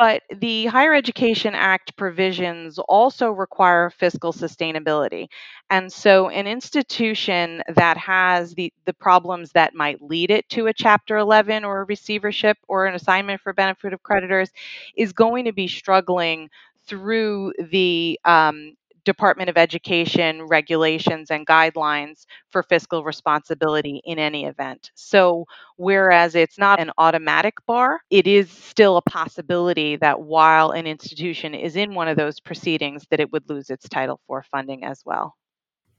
But 0.00 0.22
the 0.34 0.64
Higher 0.64 0.94
Education 0.94 1.54
Act 1.54 1.94
provisions 1.94 2.78
also 2.78 3.30
require 3.32 3.90
fiscal 3.90 4.32
sustainability. 4.32 5.28
And 5.68 5.92
so 5.92 6.30
an 6.30 6.46
institution 6.46 7.62
that 7.68 7.98
has 7.98 8.54
the, 8.54 8.72
the 8.86 8.94
problems 8.94 9.52
that 9.52 9.74
might 9.74 10.00
lead 10.00 10.30
it 10.30 10.48
to 10.50 10.68
a 10.68 10.72
Chapter 10.72 11.18
11 11.18 11.64
or 11.66 11.82
a 11.82 11.84
receivership 11.84 12.56
or 12.66 12.86
an 12.86 12.94
assignment 12.94 13.42
for 13.42 13.52
benefit 13.52 13.92
of 13.92 14.02
creditors 14.02 14.50
is 14.96 15.12
going 15.12 15.44
to 15.44 15.52
be 15.52 15.68
struggling 15.68 16.48
through 16.86 17.52
the 17.70 18.18
um, 18.24 18.74
Department 19.04 19.50
of 19.50 19.56
Education 19.56 20.46
regulations 20.46 21.30
and 21.30 21.46
guidelines 21.46 22.26
for 22.50 22.62
fiscal 22.62 23.04
responsibility 23.04 24.00
in 24.04 24.18
any 24.18 24.44
event. 24.44 24.90
So, 24.94 25.46
whereas 25.76 26.34
it's 26.34 26.58
not 26.58 26.80
an 26.80 26.90
automatic 26.98 27.54
bar, 27.66 28.00
it 28.10 28.26
is 28.26 28.50
still 28.50 28.96
a 28.96 29.02
possibility 29.02 29.96
that 29.96 30.20
while 30.20 30.70
an 30.70 30.86
institution 30.86 31.54
is 31.54 31.76
in 31.76 31.94
one 31.94 32.08
of 32.08 32.16
those 32.16 32.40
proceedings, 32.40 33.06
that 33.10 33.20
it 33.20 33.32
would 33.32 33.48
lose 33.48 33.70
its 33.70 33.88
Title 33.88 34.20
IV 34.30 34.44
funding 34.50 34.84
as 34.84 35.02
well. 35.04 35.36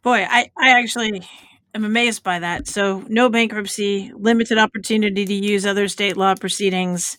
Boy, 0.02 0.26
I, 0.28 0.52
I 0.58 0.80
actually 0.80 1.28
am 1.74 1.86
amazed 1.86 2.24
by 2.24 2.40
that. 2.40 2.68
So, 2.68 3.04
no 3.08 3.30
bankruptcy, 3.30 4.12
limited 4.16 4.58
opportunity 4.58 5.26
to 5.26 5.34
use 5.34 5.66
other 5.66 5.88
state 5.88 6.18
law 6.18 6.36
proceedings 6.36 7.18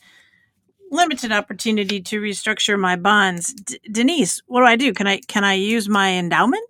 limited 0.93 1.33
opportunity 1.33 2.01
to 2.01 2.21
restructure 2.21 2.79
my 2.79 2.97
bonds. 2.97 3.53
D- 3.53 3.81
Denise, 3.91 4.43
what 4.47 4.61
do 4.61 4.67
I 4.67 4.77
do? 4.77 4.93
Can 4.93 5.07
I 5.07 5.21
can 5.21 5.45
I 5.45 5.55
use 5.55 5.89
my 5.89 6.13
endowment? 6.13 6.65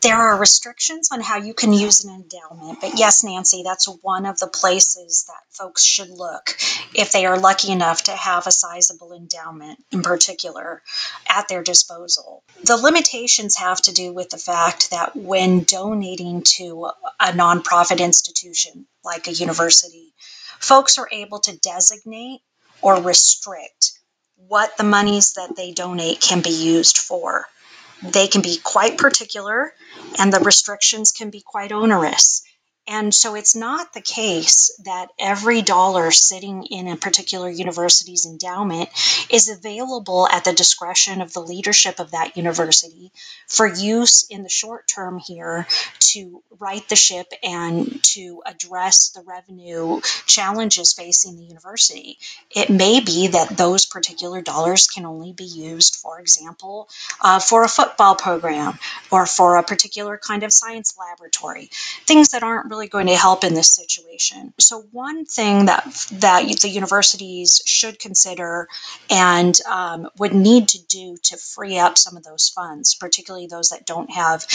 There 0.00 0.14
are 0.14 0.38
restrictions 0.38 1.08
on 1.10 1.20
how 1.20 1.38
you 1.38 1.54
can 1.54 1.72
use 1.72 2.04
an 2.04 2.14
endowment, 2.14 2.80
but 2.80 2.96
yes, 2.96 3.24
Nancy, 3.24 3.64
that's 3.64 3.88
one 3.88 4.26
of 4.26 4.38
the 4.38 4.46
places 4.46 5.24
that 5.26 5.40
folks 5.50 5.82
should 5.82 6.10
look 6.10 6.56
if 6.94 7.10
they 7.10 7.26
are 7.26 7.36
lucky 7.36 7.72
enough 7.72 8.04
to 8.04 8.12
have 8.12 8.46
a 8.46 8.52
sizable 8.52 9.12
endowment 9.12 9.84
in 9.90 10.02
particular 10.02 10.82
at 11.28 11.48
their 11.48 11.64
disposal. 11.64 12.44
The 12.62 12.76
limitations 12.76 13.56
have 13.56 13.82
to 13.82 13.92
do 13.92 14.12
with 14.12 14.30
the 14.30 14.38
fact 14.38 14.92
that 14.92 15.16
when 15.16 15.64
donating 15.64 16.42
to 16.58 16.90
a 17.18 17.32
nonprofit 17.32 17.98
institution 17.98 18.86
like 19.02 19.26
a 19.26 19.32
university, 19.32 20.14
folks 20.60 20.98
are 20.98 21.08
able 21.10 21.40
to 21.40 21.58
designate 21.58 22.40
or 22.82 23.02
restrict 23.02 23.92
what 24.48 24.76
the 24.76 24.84
monies 24.84 25.34
that 25.34 25.56
they 25.56 25.72
donate 25.72 26.20
can 26.20 26.40
be 26.40 26.50
used 26.50 26.98
for. 26.98 27.44
They 28.02 28.28
can 28.28 28.42
be 28.42 28.58
quite 28.62 28.96
particular, 28.96 29.72
and 30.18 30.32
the 30.32 30.40
restrictions 30.40 31.12
can 31.12 31.30
be 31.30 31.42
quite 31.44 31.72
onerous. 31.72 32.42
And 32.88 33.14
so 33.14 33.34
it's 33.34 33.54
not 33.54 33.92
the 33.92 34.00
case 34.00 34.70
that 34.84 35.10
every 35.18 35.60
dollar 35.62 36.10
sitting 36.10 36.64
in 36.64 36.88
a 36.88 36.96
particular 36.96 37.50
university's 37.50 38.24
endowment 38.24 38.88
is 39.30 39.48
available 39.48 40.26
at 40.26 40.44
the 40.44 40.52
discretion 40.52 41.20
of 41.20 41.32
the 41.32 41.40
leadership 41.40 42.00
of 42.00 42.12
that 42.12 42.36
university 42.36 43.12
for 43.46 43.66
use 43.66 44.26
in 44.30 44.42
the 44.42 44.48
short 44.48 44.88
term 44.88 45.18
here 45.18 45.66
to 46.00 46.42
right 46.58 46.86
the 46.88 46.96
ship 46.96 47.26
and 47.42 48.02
to 48.02 48.42
address 48.46 49.10
the 49.10 49.22
revenue 49.22 50.00
challenges 50.26 50.92
facing 50.92 51.36
the 51.36 51.44
university. 51.44 52.18
It 52.50 52.70
may 52.70 53.00
be 53.00 53.28
that 53.28 53.56
those 53.56 53.84
particular 53.84 54.40
dollars 54.40 54.86
can 54.86 55.04
only 55.04 55.32
be 55.32 55.44
used, 55.44 55.96
for 55.96 56.20
example, 56.20 56.88
uh, 57.20 57.38
for 57.38 57.64
a 57.64 57.68
football 57.68 58.14
program 58.14 58.78
or 59.10 59.26
for 59.26 59.56
a 59.56 59.62
particular 59.62 60.16
kind 60.16 60.42
of 60.42 60.52
science 60.52 60.96
laboratory, 60.98 61.70
things 62.06 62.30
that 62.30 62.42
aren't 62.42 62.70
really 62.70 62.77
really 62.78 62.88
going 62.88 63.08
to 63.08 63.16
help 63.16 63.42
in 63.42 63.54
this 63.54 63.74
situation. 63.74 64.52
So 64.58 64.82
one 64.92 65.24
thing 65.24 65.66
that 65.66 65.84
that 66.12 66.46
the 66.60 66.68
universities 66.68 67.60
should 67.66 67.98
consider 67.98 68.68
and 69.10 69.58
um, 69.68 70.08
would 70.18 70.32
need 70.32 70.68
to 70.68 70.86
do 70.86 71.16
to 71.24 71.36
free 71.36 71.78
up 71.78 71.98
some 71.98 72.16
of 72.16 72.22
those 72.22 72.48
funds, 72.48 72.94
particularly 72.94 73.48
those 73.48 73.70
that 73.70 73.86
don't 73.86 74.10
have 74.10 74.46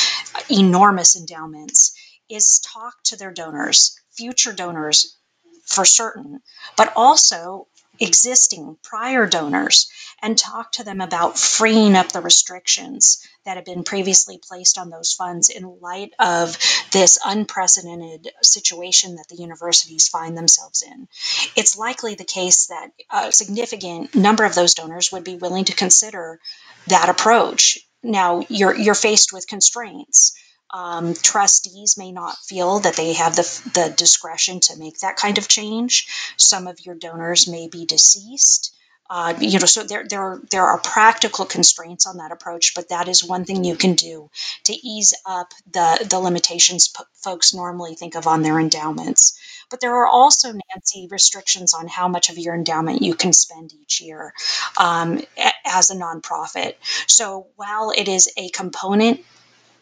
enormous 0.49 1.17
endowments, 1.17 1.97
is 2.29 2.59
talk 2.59 2.93
to 3.05 3.17
their 3.17 3.31
donors, 3.31 3.99
future 4.11 4.53
donors 4.53 5.17
for 5.65 5.85
certain, 5.85 6.41
but 6.77 6.93
also 6.95 7.67
existing 7.99 8.77
prior 8.83 9.27
donors 9.27 9.89
and 10.21 10.37
talk 10.37 10.71
to 10.71 10.83
them 10.83 11.01
about 11.01 11.37
freeing 11.37 11.95
up 11.95 12.11
the 12.11 12.21
restrictions 12.21 13.25
that 13.45 13.57
have 13.57 13.65
been 13.65 13.83
previously 13.83 14.39
placed 14.41 14.77
on 14.77 14.89
those 14.89 15.13
funds 15.13 15.49
in 15.49 15.79
light 15.81 16.11
of 16.19 16.57
this 16.91 17.19
unprecedented 17.25 18.29
situation 18.41 19.15
that 19.17 19.27
the 19.29 19.35
universities 19.35 20.07
find 20.07 20.37
themselves 20.37 20.81
in. 20.81 21.07
It's 21.55 21.77
likely 21.77 22.15
the 22.15 22.23
case 22.23 22.67
that 22.67 22.91
a 23.11 23.31
significant 23.31 24.15
number 24.15 24.43
of 24.43 24.55
those 24.55 24.73
donors 24.73 25.11
would 25.11 25.23
be 25.23 25.35
willing 25.35 25.65
to 25.65 25.75
consider 25.75 26.39
that 26.87 27.09
approach 27.09 27.79
now 28.03 28.43
you're 28.49 28.75
you're 28.75 28.95
faced 28.95 29.31
with 29.31 29.47
constraints. 29.47 30.37
Um, 30.73 31.13
trustees 31.13 31.97
may 31.99 32.11
not 32.11 32.35
feel 32.39 32.79
that 32.79 32.95
they 32.95 33.13
have 33.13 33.35
the, 33.35 33.43
the 33.75 33.93
discretion 33.95 34.59
to 34.61 34.77
make 34.77 34.99
that 34.99 35.17
kind 35.17 35.37
of 35.37 35.47
change. 35.47 36.07
Some 36.37 36.65
of 36.65 36.83
your 36.83 36.95
donors 36.95 37.47
may 37.47 37.67
be 37.67 37.85
deceased. 37.85 38.73
Uh, 39.09 39.35
you 39.39 39.59
know, 39.59 39.65
so 39.65 39.83
there, 39.83 40.05
there, 40.07 40.41
there 40.49 40.65
are 40.65 40.79
practical 40.79 41.45
constraints 41.45 42.07
on 42.07 42.17
that 42.17 42.31
approach, 42.31 42.73
but 42.73 42.89
that 42.89 43.07
is 43.07 43.23
one 43.23 43.45
thing 43.45 43.63
you 43.63 43.75
can 43.75 43.93
do 43.93 44.31
to 44.63 44.73
ease 44.73 45.13
up 45.25 45.53
the, 45.71 46.07
the 46.09 46.17
limitations 46.19 46.87
p- 46.87 47.03
folks 47.13 47.53
normally 47.53 47.93
think 47.93 48.15
of 48.15 48.25
on 48.25 48.41
their 48.41 48.59
endowments. 48.59 49.37
But 49.69 49.81
there 49.81 49.93
are 49.97 50.07
also, 50.07 50.53
Nancy, 50.53 51.07
restrictions 51.11 51.75
on 51.75 51.87
how 51.87 52.07
much 52.07 52.31
of 52.31 52.39
your 52.39 52.55
endowment 52.55 53.03
you 53.03 53.13
can 53.13 53.33
spend 53.33 53.73
each 53.73 54.01
year 54.01 54.33
um, 54.77 55.21
as 55.65 55.91
a 55.91 55.95
nonprofit. 55.95 56.75
So 57.07 57.47
while 57.57 57.91
it 57.95 58.07
is 58.07 58.31
a 58.37 58.49
component 58.49 59.23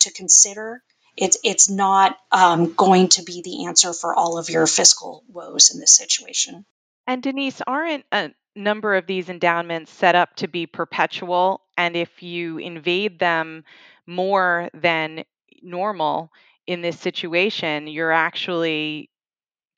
to 0.02 0.14
consider, 0.14 0.84
it's 1.18 1.38
it's 1.44 1.70
not 1.70 2.18
um, 2.32 2.74
going 2.74 3.10
to 3.10 3.24
be 3.24 3.42
the 3.44 3.66
answer 3.66 3.94
for 3.94 4.16
all 4.16 4.38
of 4.38 4.50
your 4.50 4.68
fiscal 4.68 5.24
woes 5.28 5.72
in 5.74 5.80
this 5.80 5.96
situation. 5.96 6.66
And 7.08 7.22
Denise, 7.22 7.62
aren't 7.66 8.06
a 8.12 8.32
number 8.56 8.96
of 8.96 9.08
these 9.08 9.30
endowments 9.30 9.92
set 9.92 10.16
up 10.16 10.36
to 10.38 10.48
be 10.48 10.68
perpetual? 10.68 11.62
And 11.78 11.96
if 11.96 12.24
you 12.24 12.58
invade 12.58 13.20
them 13.20 13.64
more 14.06 14.70
than 14.74 15.24
normal 15.62 16.32
in 16.68 16.82
this 16.82 17.00
situation, 17.00 17.88
you're 17.88 18.12
actually 18.12 19.10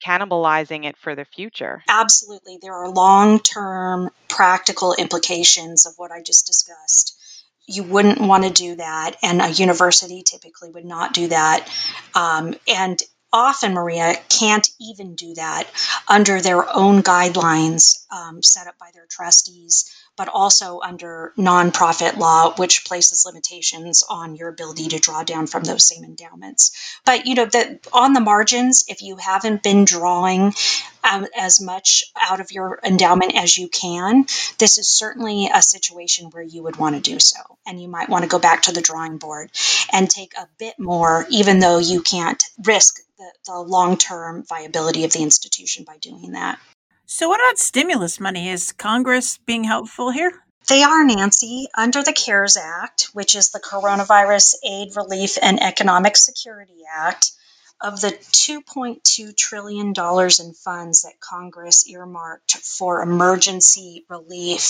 cannibalizing 0.04 0.84
it 0.84 0.96
for 0.98 1.14
the 1.14 1.24
future. 1.24 1.82
Absolutely. 1.88 2.58
There 2.60 2.74
are 2.74 2.90
long 2.90 3.40
term 3.40 4.10
practical 4.28 4.94
implications 4.94 5.86
of 5.86 5.94
what 5.96 6.10
I 6.10 6.22
just 6.22 6.46
discussed. 6.46 7.18
You 7.66 7.82
wouldn't 7.82 8.20
want 8.20 8.44
to 8.44 8.50
do 8.50 8.76
that, 8.76 9.16
and 9.22 9.40
a 9.40 9.48
university 9.48 10.22
typically 10.22 10.70
would 10.70 10.84
not 10.84 11.14
do 11.14 11.28
that. 11.28 11.68
Um, 12.14 12.54
and 12.68 13.00
often, 13.32 13.74
Maria, 13.74 14.14
can't 14.28 14.68
even 14.80 15.14
do 15.14 15.34
that 15.34 15.66
under 16.08 16.40
their 16.40 16.68
own 16.74 17.02
guidelines 17.02 18.04
um, 18.12 18.42
set 18.42 18.66
up 18.66 18.78
by 18.78 18.90
their 18.94 19.06
trustees, 19.08 19.90
but 20.16 20.28
also 20.28 20.80
under 20.80 21.32
nonprofit 21.36 22.16
law, 22.16 22.54
which 22.56 22.84
places 22.84 23.24
limitations 23.26 24.04
on 24.08 24.36
your 24.36 24.48
ability 24.48 24.88
to 24.88 24.98
draw 24.98 25.22
down 25.22 25.46
from 25.46 25.64
those 25.64 25.86
same 25.86 26.04
endowments. 26.04 26.72
But 27.04 27.26
you 27.26 27.34
know, 27.34 27.46
that 27.46 27.86
on 27.92 28.12
the 28.12 28.20
margins, 28.20 28.84
if 28.88 29.02
you 29.02 29.16
haven't 29.16 29.62
been 29.62 29.84
drawing 29.84 30.54
um, 31.02 31.26
as 31.36 31.60
much 31.60 32.04
out 32.30 32.40
of 32.40 32.52
your 32.52 32.80
endowment 32.84 33.36
as 33.36 33.56
you 33.56 33.68
can, 33.68 34.26
this 34.58 34.78
is 34.78 34.88
certainly 34.88 35.50
a 35.52 35.62
situation 35.62 36.30
where 36.30 36.42
you 36.42 36.62
would 36.62 36.76
want 36.76 36.94
to 36.94 37.00
do 37.00 37.18
so, 37.18 37.38
and 37.66 37.80
you 37.80 37.88
might 37.88 38.08
want 38.08 38.22
to 38.24 38.28
go 38.28 38.38
back 38.38 38.62
to 38.62 38.72
the 38.72 38.80
drawing 38.80 39.18
board 39.18 39.50
and 39.92 40.08
take 40.08 40.32
a 40.36 40.48
bit 40.58 40.78
more, 40.78 41.26
even 41.30 41.58
though 41.58 41.78
you 41.78 42.02
can't 42.02 42.42
risk 42.64 43.00
the, 43.18 43.32
the 43.46 43.58
long 43.58 43.96
term 43.96 44.44
viability 44.48 45.04
of 45.04 45.12
the 45.12 45.22
institution 45.22 45.84
by 45.84 45.96
doing 45.98 46.32
that. 46.32 46.58
So, 47.06 47.28
what 47.28 47.40
about 47.40 47.58
stimulus 47.58 48.18
money? 48.18 48.48
Is 48.48 48.72
Congress 48.72 49.36
being 49.36 49.64
helpful 49.64 50.10
here? 50.10 50.32
They 50.68 50.82
are, 50.82 51.04
Nancy, 51.04 51.68
under 51.76 52.02
the 52.02 52.14
CARES 52.14 52.56
Act, 52.56 53.10
which 53.12 53.34
is 53.34 53.50
the 53.50 53.60
Coronavirus 53.60 54.54
Aid, 54.64 54.96
Relief, 54.96 55.36
and 55.42 55.62
Economic 55.62 56.16
Security 56.16 56.82
Act. 56.90 57.32
Of 57.80 58.00
the 58.00 58.12
$2.2 58.12 59.36
trillion 59.36 59.88
in 59.88 60.54
funds 60.54 61.02
that 61.02 61.20
Congress 61.20 61.86
earmarked 61.86 62.56
for 62.56 63.02
emergency 63.02 64.06
relief 64.08 64.60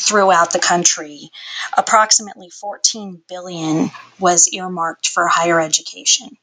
throughout 0.00 0.52
the 0.52 0.58
country, 0.58 1.30
approximately 1.76 2.50
14 2.50 3.22
billion 3.28 3.92
was 4.18 4.48
earmarked 4.48 5.06
for 5.06 5.28
higher 5.28 5.60
education. 5.60 6.36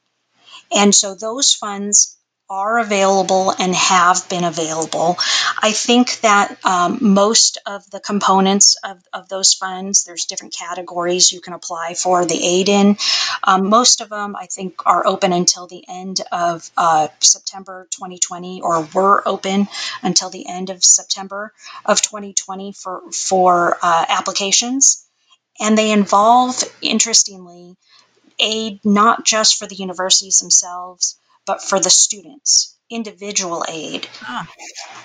And 0.74 0.96
so 0.96 1.16
those 1.16 1.54
funds 1.54 2.18
are 2.52 2.80
available 2.80 3.54
and 3.58 3.74
have 3.74 4.28
been 4.28 4.44
available. 4.44 5.16
I 5.58 5.72
think 5.72 6.20
that 6.20 6.58
um, 6.66 6.98
most 7.00 7.58
of 7.66 7.90
the 7.90 8.02
components 8.02 8.76
of, 8.84 9.02
of 9.14 9.30
those 9.30 9.54
funds, 9.54 10.04
there's 10.04 10.26
different 10.26 10.54
categories 10.54 11.32
you 11.32 11.40
can 11.40 11.54
apply 11.54 11.94
for 11.94 12.26
the 12.26 12.44
aid 12.44 12.68
in. 12.68 12.98
Um, 13.42 13.70
most 13.70 14.02
of 14.02 14.10
them, 14.10 14.36
I 14.36 14.48
think, 14.48 14.86
are 14.86 15.08
open 15.08 15.32
until 15.32 15.66
the 15.66 15.86
end 15.88 16.20
of 16.30 16.70
uh, 16.76 17.08
September 17.22 17.88
2020, 17.92 18.60
or 18.62 18.86
were 18.94 19.26
open 19.26 19.70
until 20.04 20.30
the 20.30 20.46
end 20.50 20.70
of 20.72 20.84
September 20.84 21.54
of 21.86 22.02
2020 22.02 22.74
for, 22.74 23.02
for 23.14 23.78
uh, 23.82 24.06
applications. 24.10 25.06
And 25.62 25.78
they 25.78 25.92
involve, 25.92 26.62
interestingly, 26.82 27.78
aid 28.40 28.82
not 28.84 29.24
just 29.24 29.58
for 29.58 29.68
the 29.68 29.76
universities 29.76 30.40
themselves, 30.40 31.16
but 31.46 31.62
for 31.62 31.80
the 31.80 31.90
students, 31.90 32.78
individual 32.90 33.66
aid. 33.68 34.08
Ah. 34.24 34.48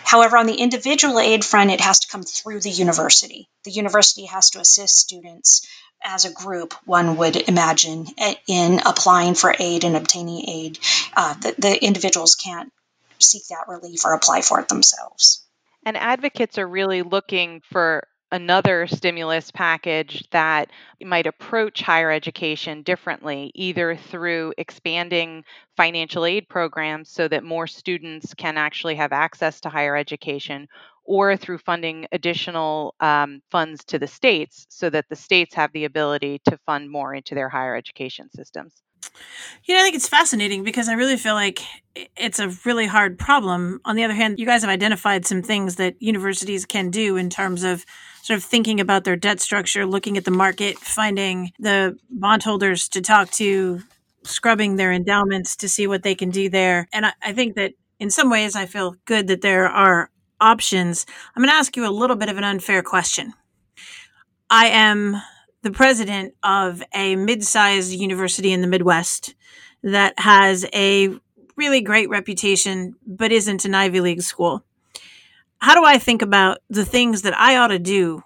However, 0.04 0.36
on 0.36 0.46
the 0.46 0.54
individual 0.54 1.18
aid 1.18 1.44
front, 1.44 1.70
it 1.70 1.80
has 1.80 2.00
to 2.00 2.08
come 2.08 2.22
through 2.22 2.60
the 2.60 2.70
university. 2.70 3.48
The 3.64 3.70
university 3.70 4.26
has 4.26 4.50
to 4.50 4.60
assist 4.60 4.98
students 4.98 5.66
as 6.04 6.24
a 6.24 6.32
group, 6.32 6.74
one 6.84 7.16
would 7.16 7.36
imagine, 7.48 8.06
in 8.46 8.80
applying 8.84 9.34
for 9.34 9.54
aid 9.58 9.84
and 9.84 9.96
obtaining 9.96 10.48
aid. 10.48 10.78
Uh, 11.16 11.34
the, 11.34 11.54
the 11.58 11.84
individuals 11.84 12.34
can't 12.34 12.72
seek 13.18 13.46
that 13.48 13.68
relief 13.68 14.04
or 14.04 14.12
apply 14.12 14.42
for 14.42 14.60
it 14.60 14.68
themselves. 14.68 15.42
And 15.84 15.96
advocates 15.96 16.58
are 16.58 16.66
really 16.66 17.02
looking 17.02 17.62
for 17.72 18.06
another 18.32 18.86
stimulus 18.86 19.50
package 19.50 20.28
that 20.30 20.70
might 21.02 21.26
approach 21.26 21.80
higher 21.80 22.10
education 22.10 22.82
differently, 22.82 23.52
either 23.54 23.96
through 23.96 24.52
expanding 24.58 25.44
financial 25.76 26.24
aid 26.24 26.48
programs 26.48 27.10
so 27.10 27.28
that 27.28 27.44
more 27.44 27.66
students 27.66 28.34
can 28.34 28.56
actually 28.56 28.96
have 28.96 29.12
access 29.12 29.60
to 29.60 29.68
higher 29.68 29.96
education, 29.96 30.68
or 31.04 31.36
through 31.36 31.58
funding 31.58 32.06
additional 32.12 32.94
um, 33.00 33.40
funds 33.50 33.84
to 33.84 33.98
the 33.98 34.08
states 34.08 34.66
so 34.68 34.90
that 34.90 35.08
the 35.08 35.16
states 35.16 35.54
have 35.54 35.72
the 35.72 35.84
ability 35.84 36.40
to 36.44 36.58
fund 36.66 36.90
more 36.90 37.14
into 37.14 37.34
their 37.34 37.48
higher 37.48 37.76
education 37.76 38.28
systems. 38.34 38.82
You 39.64 39.74
know, 39.74 39.80
I 39.80 39.84
think 39.84 39.96
it's 39.96 40.08
fascinating 40.08 40.62
because 40.62 40.88
I 40.88 40.94
really 40.94 41.16
feel 41.16 41.34
like 41.34 41.60
it's 42.16 42.38
a 42.38 42.48
really 42.64 42.86
hard 42.86 43.18
problem. 43.18 43.80
On 43.84 43.96
the 43.96 44.04
other 44.04 44.14
hand, 44.14 44.38
you 44.38 44.46
guys 44.46 44.62
have 44.62 44.70
identified 44.70 45.26
some 45.26 45.42
things 45.42 45.76
that 45.76 46.00
universities 46.00 46.64
can 46.64 46.90
do 46.90 47.16
in 47.16 47.30
terms 47.30 47.64
of 47.64 47.84
sort 48.22 48.36
of 48.38 48.44
thinking 48.44 48.80
about 48.80 49.04
their 49.04 49.16
debt 49.16 49.40
structure, 49.40 49.86
looking 49.86 50.16
at 50.16 50.24
the 50.24 50.30
market, 50.30 50.78
finding 50.78 51.52
the 51.58 51.96
bondholders 52.10 52.88
to 52.90 53.00
talk 53.00 53.30
to, 53.32 53.80
scrubbing 54.24 54.76
their 54.76 54.92
endowments 54.92 55.56
to 55.56 55.68
see 55.68 55.86
what 55.86 56.02
they 56.02 56.14
can 56.14 56.30
do 56.30 56.48
there. 56.48 56.88
And 56.92 57.06
I, 57.06 57.12
I 57.22 57.32
think 57.32 57.54
that 57.56 57.72
in 57.98 58.10
some 58.10 58.30
ways, 58.30 58.54
I 58.54 58.66
feel 58.66 58.96
good 59.04 59.28
that 59.28 59.40
there 59.40 59.68
are 59.68 60.10
options. 60.40 61.06
I'm 61.34 61.42
going 61.42 61.50
to 61.50 61.56
ask 61.56 61.76
you 61.76 61.88
a 61.88 61.90
little 61.90 62.16
bit 62.16 62.28
of 62.28 62.36
an 62.36 62.44
unfair 62.44 62.82
question. 62.82 63.32
I 64.50 64.66
am 64.66 65.16
the 65.62 65.70
president 65.70 66.34
of 66.42 66.82
a 66.94 67.16
mid 67.16 67.42
sized 67.44 67.92
university 67.92 68.52
in 68.52 68.60
the 68.60 68.66
Midwest 68.66 69.34
that 69.82 70.18
has 70.18 70.66
a 70.74 71.10
really 71.56 71.80
great 71.80 72.08
reputation, 72.08 72.94
but 73.06 73.32
isn't 73.32 73.64
an 73.64 73.74
Ivy 73.74 74.00
League 74.00 74.22
school. 74.22 74.64
How 75.58 75.74
do 75.74 75.84
I 75.84 75.98
think 75.98 76.22
about 76.22 76.58
the 76.68 76.84
things 76.84 77.22
that 77.22 77.38
I 77.38 77.56
ought 77.56 77.68
to 77.68 77.78
do 77.78 78.22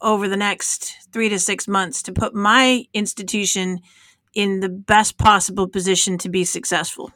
over 0.00 0.28
the 0.28 0.36
next 0.36 1.08
three 1.12 1.28
to 1.30 1.38
six 1.38 1.66
months 1.66 2.02
to 2.02 2.12
put 2.12 2.34
my 2.34 2.84
institution 2.92 3.80
in 4.34 4.60
the 4.60 4.68
best 4.68 5.16
possible 5.16 5.66
position 5.66 6.18
to 6.18 6.28
be 6.28 6.44
successful? 6.44 7.10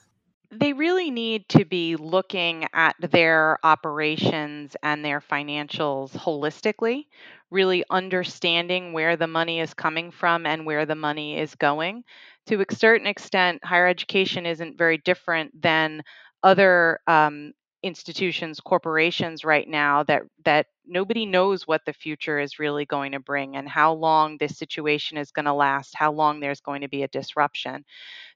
They 0.51 0.73
really 0.73 1.11
need 1.11 1.49
to 1.51 1.67
be 1.67 1.97
looking 1.97 2.67
at 2.73 2.97
their 2.99 3.59
operations 3.63 4.75
and 4.83 5.05
their 5.05 5.21
financials 5.21 6.13
holistically 6.13 7.05
really 7.51 7.85
understanding 7.91 8.93
where 8.93 9.17
the 9.17 9.27
money 9.27 9.61
is 9.61 9.75
coming 9.75 10.11
from 10.11 10.47
and 10.47 10.67
where 10.67 10.87
the 10.87 10.95
money 10.95 11.39
is 11.39 11.55
going. 11.55 12.05
To 12.47 12.61
a 12.61 12.75
certain 12.75 13.07
extent, 13.07 13.65
higher 13.65 13.87
education 13.87 14.47
isn't 14.47 14.79
very 14.79 14.99
different 14.99 15.61
than 15.61 16.03
other 16.43 17.01
um, 17.07 17.53
institutions, 17.83 18.61
corporations 18.61 19.45
right 19.45 19.69
now 19.69 20.03
that 20.05 20.23
that 20.45 20.67
nobody 20.85 21.27
knows 21.27 21.67
what 21.67 21.83
the 21.85 21.93
future 21.93 22.39
is 22.41 22.59
really 22.59 22.85
going 22.87 23.13
to 23.13 23.21
bring 23.21 23.57
and 23.57 23.69
how 23.69 23.93
long 23.93 24.37
this 24.39 24.57
situation 24.57 25.19
is 25.19 25.31
going 25.31 25.45
to 25.45 25.53
last, 25.53 25.95
how 25.95 26.11
long 26.11 26.41
there's 26.41 26.61
going 26.61 26.81
to 26.81 26.89
be 26.89 27.03
a 27.03 27.09
disruption. 27.09 27.85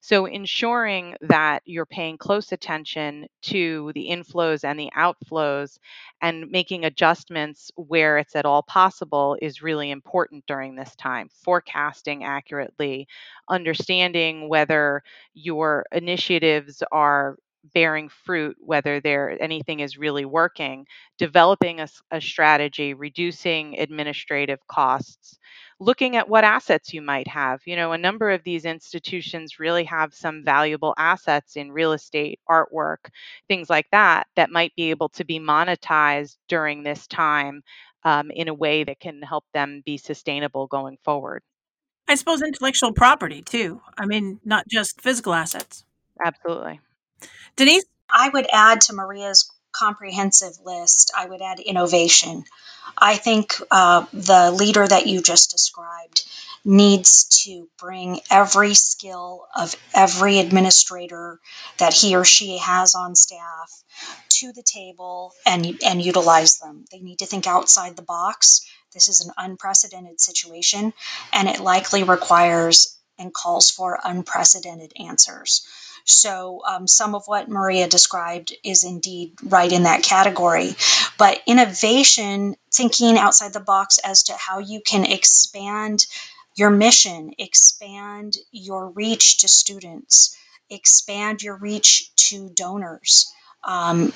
So 0.01 0.27
ensuring 0.27 1.17
that 1.23 1.63
you're 1.65 1.87
paying 1.87 2.19
close 2.19 2.53
attention 2.53 3.27
to 3.43 3.91
the 3.95 4.09
inflows 4.11 4.65
and 4.65 4.79
the 4.79 4.91
outflows 4.97 5.79
and 6.21 6.51
making 6.51 6.85
adjustments 6.85 7.71
where 7.77 8.19
it's 8.19 8.37
at 8.37 8.45
all 8.45 8.63
possible 8.63 9.37
is 9.41 9.63
really 9.63 9.91
important 9.91 10.45
during 10.47 10.77
this 10.77 10.95
time. 10.97 11.29
Forecasting 11.45 12.23
accurately, 12.23 13.09
understanding 13.49 14.49
whether 14.49 15.03
your 15.35 15.87
initiatives 15.91 16.83
are 16.93 17.37
bearing 17.75 18.09
fruit, 18.09 18.57
whether 18.61 19.01
there 19.01 19.41
anything 19.43 19.81
is 19.81 19.99
really 19.99 20.25
working, 20.25 20.87
developing 21.19 21.81
a, 21.81 21.89
a 22.11 22.21
strategy, 22.21 22.95
reducing 22.95 23.79
administrative 23.79 24.59
costs, 24.67 25.39
looking 25.79 26.17
at 26.17 26.29
what 26.29 26.45
assets 26.45 26.93
you 26.93 27.03
might 27.03 27.29
have. 27.29 27.61
You 27.65 27.77
know, 27.77 27.93
a 27.93 27.99
number 27.99 28.31
of 28.31 28.45
these 28.45 28.65
institutions 28.65 29.59
really 29.59 29.85
have 29.85 30.15
some 30.15 30.45
valuable 30.45 30.95
assets 30.99 31.57
in 31.57 31.73
real 31.73 31.93
estate, 31.93 32.41
artwork, 32.49 33.11
things 33.49 33.71
like 33.71 33.87
that, 33.93 34.27
that 34.37 34.51
might 34.51 34.75
be 34.77 34.91
able 34.91 35.09
to 35.11 35.25
be 35.25 35.39
monetized 35.39 36.37
during 36.49 36.83
this 36.83 37.07
time 37.07 37.63
um, 38.05 38.31
in 38.31 38.49
a 38.49 38.55
way 38.55 38.85
that 38.85 39.01
can 39.01 39.23
help 39.23 39.45
them 39.55 39.83
be 39.85 39.97
sustainable 39.97 40.67
going 40.67 40.99
forward. 41.05 41.43
I 42.09 42.17
suppose 42.17 42.43
intellectual 42.43 42.93
property 42.93 43.43
too. 43.43 43.81
I 43.97 44.07
mean, 44.07 44.41
not 44.45 44.67
just 44.69 45.01
physical 45.01 45.35
assets. 45.35 45.85
Absolutely. 46.25 46.81
Denise? 47.57 47.85
I 48.11 48.29
would 48.29 48.47
add 48.53 48.83
to 48.83 48.93
Maria's 48.93 49.51
comprehensive 49.73 50.53
list, 50.65 51.13
I 51.17 51.27
would 51.27 51.41
add 51.41 51.59
innovation. 51.61 52.45
I 52.97 53.17
think 53.17 53.55
uh, 53.71 54.05
the 54.13 54.51
leader 54.51 54.87
that 54.87 55.07
you 55.07 55.23
just 55.23 55.51
described 55.51 56.25
needs 56.65 57.43
to 57.45 57.69
bring 57.79 58.21
every 58.31 58.75
skill 58.75 59.47
of 59.57 59.75
every 59.95 60.39
administrator 60.39 61.41
that 61.79 61.95
he 61.95 62.15
or 62.15 62.25
she 62.25 62.59
has 62.59 62.95
on 62.95 63.17
staff 63.17 63.73
to 64.29 64.53
the 64.53 64.63
table 64.63 65.33
and, 65.47 65.79
and 65.85 66.03
utilize 66.03 66.59
them. 66.59 66.85
They 66.93 67.01
need 67.01 67.21
to 67.21 67.27
think 67.27 67.47
outside 67.47 67.97
the 67.97 68.03
box. 68.03 68.61
This 68.93 69.09
is 69.09 69.23
an 69.23 69.33
unprecedented 69.37 70.21
situation, 70.21 70.93
and 71.33 71.49
it 71.49 71.61
likely 71.61 72.03
requires 72.03 72.97
and 73.19 73.33
calls 73.33 73.71
for 73.71 73.99
unprecedented 74.05 74.93
answers. 75.01 75.67
So, 76.05 76.63
um, 76.69 76.87
some 76.87 77.15
of 77.15 77.25
what 77.27 77.49
Maria 77.49 77.89
described 77.89 78.53
is 78.65 78.85
indeed 78.85 79.35
right 79.43 79.71
in 79.71 79.85
that 79.85 80.03
category. 80.03 80.75
But 81.19 81.41
innovation, 81.47 82.57
thinking 82.73 83.19
outside 83.19 83.53
the 83.53 83.61
box 83.61 83.99
as 83.99 84.25
to 84.25 84.35
how 84.35 84.59
you 84.59 84.81
can 84.81 85.05
expand 85.05 86.07
your 86.55 86.71
mission, 86.71 87.33
expand 87.39 88.37
your 88.51 88.89
reach 88.91 89.39
to 89.39 89.49
students, 89.49 90.37
expand 90.69 91.43
your 91.43 91.57
reach 91.57 92.15
to 92.17 92.51
donors, 92.51 93.33
um, 93.65 94.13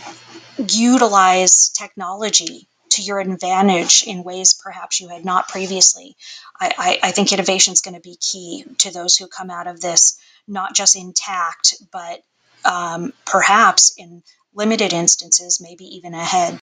utilize 0.68 1.70
technology 1.70 2.68
to 2.90 3.03
your 3.03 3.20
advantage 3.20 4.05
in 4.07 4.25
ways 4.25 4.55
perhaps 4.55 5.01
you 5.01 5.09
had 5.09 5.25
not 5.25 5.49
previously. 5.49 6.16
I, 6.59 6.72
I, 6.79 7.09
I 7.09 7.11
think 7.12 7.33
innovation 7.33 7.72
is 7.72 7.83
going 7.83 7.94
to 7.94 8.01
be 8.01 8.16
key 8.16 8.64
to 8.79 8.92
those 8.92 9.16
who 9.16 9.27
come 9.27 9.51
out 9.51 9.66
of 9.66 9.81
this 9.81 10.18
not 10.46 10.74
just 10.74 10.96
intact, 10.96 11.74
but 11.92 12.20
um, 12.64 13.12
perhaps 13.24 13.94
in 13.96 14.22
limited 14.54 14.92
instances, 14.92 15.61
maybe 15.61 15.85
even 15.96 16.14
ahead. 16.14 16.59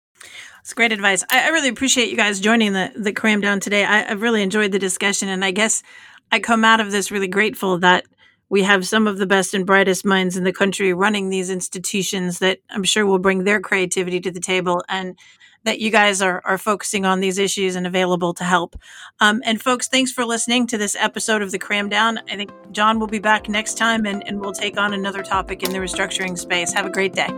It's 0.60 0.74
great 0.74 0.92
advice. 0.92 1.24
I, 1.30 1.46
I, 1.46 1.48
really 1.48 1.68
appreciate 1.68 2.10
you 2.10 2.16
guys 2.16 2.38
joining 2.38 2.72
the 2.72 2.92
the 2.94 3.12
cram 3.12 3.40
down 3.40 3.58
today. 3.58 3.84
I, 3.84 4.08
I've 4.08 4.22
really 4.22 4.42
enjoyed 4.42 4.70
the 4.70 4.78
discussion, 4.78 5.28
and 5.28 5.44
I 5.44 5.50
guess 5.50 5.82
I 6.30 6.38
come 6.38 6.64
out 6.64 6.80
of 6.80 6.92
this 6.92 7.10
really 7.10 7.28
grateful 7.28 7.78
that 7.78 8.06
we 8.48 8.62
have 8.62 8.86
some 8.86 9.06
of 9.06 9.18
the 9.18 9.26
best 9.26 9.54
and 9.54 9.66
brightest 9.66 10.04
minds 10.04 10.36
in 10.36 10.44
the 10.44 10.52
country 10.52 10.92
running 10.92 11.30
these 11.30 11.50
institutions 11.50 12.38
that 12.38 12.58
I'm 12.70 12.84
sure 12.84 13.06
will 13.06 13.18
bring 13.18 13.44
their 13.44 13.60
creativity 13.60 14.20
to 14.20 14.30
the 14.30 14.40
table 14.40 14.84
and 14.88 15.18
that 15.64 15.80
you 15.80 15.90
guys 15.90 16.20
are, 16.22 16.40
are 16.44 16.58
focusing 16.58 17.04
on 17.04 17.20
these 17.20 17.38
issues 17.38 17.76
and 17.76 17.86
available 17.86 18.34
to 18.34 18.44
help. 18.44 18.76
Um, 19.20 19.42
and 19.44 19.60
folks, 19.60 19.88
thanks 19.88 20.12
for 20.12 20.24
listening 20.24 20.66
to 20.68 20.78
this 20.78 20.96
episode 20.98 21.42
of 21.42 21.50
the 21.50 21.58
Cram 21.58 21.88
Down. 21.88 22.18
I 22.30 22.36
think 22.36 22.50
John 22.72 22.98
will 22.98 23.06
be 23.06 23.18
back 23.18 23.48
next 23.48 23.78
time 23.78 24.06
and, 24.06 24.26
and 24.26 24.40
we'll 24.40 24.52
take 24.52 24.78
on 24.78 24.92
another 24.92 25.22
topic 25.22 25.62
in 25.62 25.72
the 25.72 25.78
restructuring 25.78 26.38
space. 26.38 26.72
Have 26.72 26.86
a 26.86 26.90
great 26.90 27.12
day. 27.12 27.28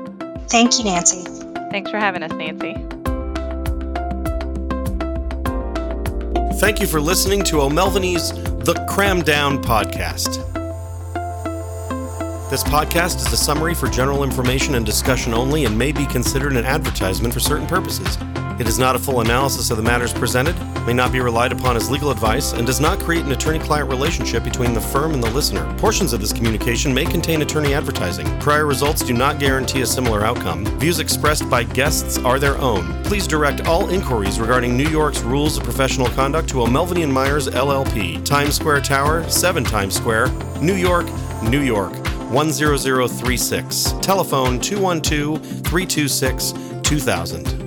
Thank 0.49 0.79
you, 0.79 0.85
Nancy. 0.85 1.25
Thanks 1.71 1.91
for 1.91 1.99
having 1.99 2.23
us, 2.23 2.33
Nancy. 2.33 2.75
Thank 6.61 6.81
you 6.81 6.87
for 6.87 7.01
listening 7.01 7.43
to 7.45 7.61
O'Melveny's 7.63 8.31
The 8.31 8.75
Cram 8.89 9.23
Down 9.23 9.63
Podcast. 9.63 10.54
This 12.51 12.63
podcast 12.63 13.17
is 13.17 13.33
a 13.33 13.39
summary 13.39 13.75
for 13.75 13.89
general 13.89 14.23
information 14.23 14.75
and 14.75 14.85
discussion 14.85 15.33
only 15.33 15.65
and 15.65 15.77
may 15.77 15.93
be 15.93 16.05
considered 16.05 16.53
an 16.53 16.67
advertisement 16.67 17.33
for 17.33 17.41
certain 17.41 17.67
purposes. 17.67 18.19
It 18.61 18.69
is 18.69 18.79
not 18.79 18.95
a 18.95 18.99
full 18.99 19.23
analysis 19.23 19.71
of 19.71 19.79
the 19.79 19.83
matters 19.83 20.13
presented, 20.13 20.55
may 20.87 20.93
not 20.93 21.11
be 21.11 21.21
relied 21.21 21.53
upon 21.53 21.75
as 21.75 21.91
legal 21.91 22.11
advice, 22.11 22.53
and 22.53 22.67
does 22.67 22.81
not 22.81 23.01
create 23.01 23.25
an 23.25 23.33
attorney 23.33 23.59
client 23.59 23.89
relationship 23.89 24.45
between 24.45 24.75
the 24.75 24.81
firm 24.81 25.15
and 25.15 25.25
the 25.25 25.31
listener. 25.31 25.65
Portions 25.79 26.13
of 26.13 26.21
this 26.21 26.35
communication 26.35 26.93
may 26.93 27.07
contain 27.07 27.41
attorney 27.41 27.73
advertising. 27.73 28.27
Prior 28.41 28.67
results 28.67 29.03
do 29.03 29.15
not 29.15 29.41
guarantee 29.41 29.81
a 29.81 29.87
similar 29.87 30.23
outcome. 30.25 30.67
Views 30.79 31.01
expressed 31.01 31.49
by 31.49 31.65
guests 31.65 32.19
are 32.19 32.39
their 32.39 32.59
own. 32.59 33.03
Please 33.05 33.27
direct 33.27 33.67
all 33.67 33.89
inquiries 33.89 34.39
regarding 34.39 34.77
New 34.77 34.89
York's 34.91 35.23
rules 35.23 35.57
of 35.57 35.65
professional 35.65 36.09
conduct 36.09 36.51
to 36.51 36.61
O'Melveny 36.61 37.03
and 37.03 37.13
Myers 37.13 37.49
LLP, 37.49 38.23
Times 38.23 38.55
Square 38.55 38.83
Tower, 38.83 39.29
7 39.31 39.65
Times 39.65 39.97
Square, 39.97 40.29
New 40.61 40.75
York, 40.75 41.07
New 41.43 41.63
York. 41.63 42.04
10036. 42.35 44.01
Telephone 44.03 44.59
212 44.59 45.39
326 45.63 46.53
2000. 46.83 47.64